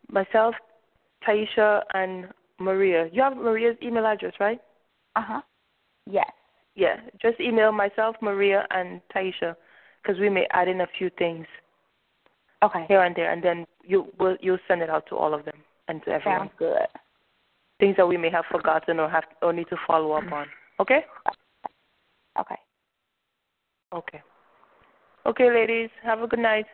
[0.10, 0.56] myself,
[1.24, 2.28] Taisha, and
[2.60, 3.10] Maria.
[3.12, 4.60] You have Maria's email address, right?
[5.16, 5.42] Uh huh.
[6.08, 6.32] Yes.
[6.76, 6.98] Yeah.
[7.22, 9.56] Just email myself, Maria, and Taisha,
[10.02, 11.46] because we may add in a few things
[12.66, 12.86] Okay.
[12.88, 15.56] here and there, and then you will you'll send it out to all of them
[15.88, 16.40] and to everyone.
[16.48, 16.88] Sounds good.
[17.80, 20.48] Things that we may have forgotten or have or need to follow up on.
[20.80, 21.06] Okay.
[22.40, 22.56] Okay.
[23.94, 24.22] Okay.
[25.26, 25.90] Okay, ladies.
[26.04, 26.66] Have a good night.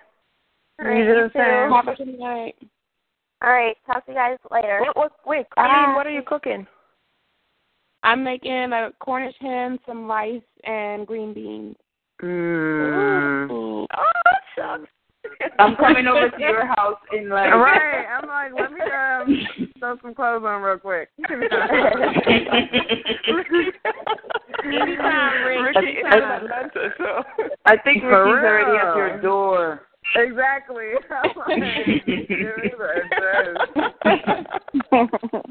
[0.80, 1.70] All right, You do you the same.
[1.70, 1.76] too.
[1.76, 2.56] Have a good night.
[3.44, 4.82] All right, talk to you guys later.
[4.82, 5.68] What, what, wait, Bye.
[5.68, 6.68] Colleen, what are you cooking?
[8.04, 11.76] I'm making a Cornish hen, some rice, and green beans.
[12.22, 13.52] Mm.
[13.52, 13.88] Ooh.
[13.96, 14.90] Oh, that sucks.
[15.60, 18.06] I'm coming over to your house in like All right.
[18.06, 21.10] I'm like, let me um throw some clothes on real quick.
[24.64, 25.76] Anytime, Rick.
[25.76, 26.46] Ricky is in Anytime.
[26.46, 27.24] Atlanta, so.
[27.66, 29.82] I think For Ricky's already at your door.
[30.16, 30.92] exactly.
[31.24, 33.58] I'm like, give me the address.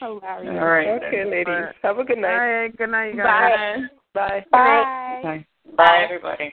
[0.00, 0.58] Hilarious.
[0.60, 0.88] All right.
[1.02, 1.74] Okay, ladies.
[1.82, 2.36] Have a good night.
[2.36, 2.76] right.
[2.76, 3.80] Good night, you guys.
[4.14, 4.44] Bye.
[4.50, 4.50] Bye.
[4.50, 5.20] Bye.
[5.22, 5.46] Bye.
[5.76, 6.52] Bye, everybody.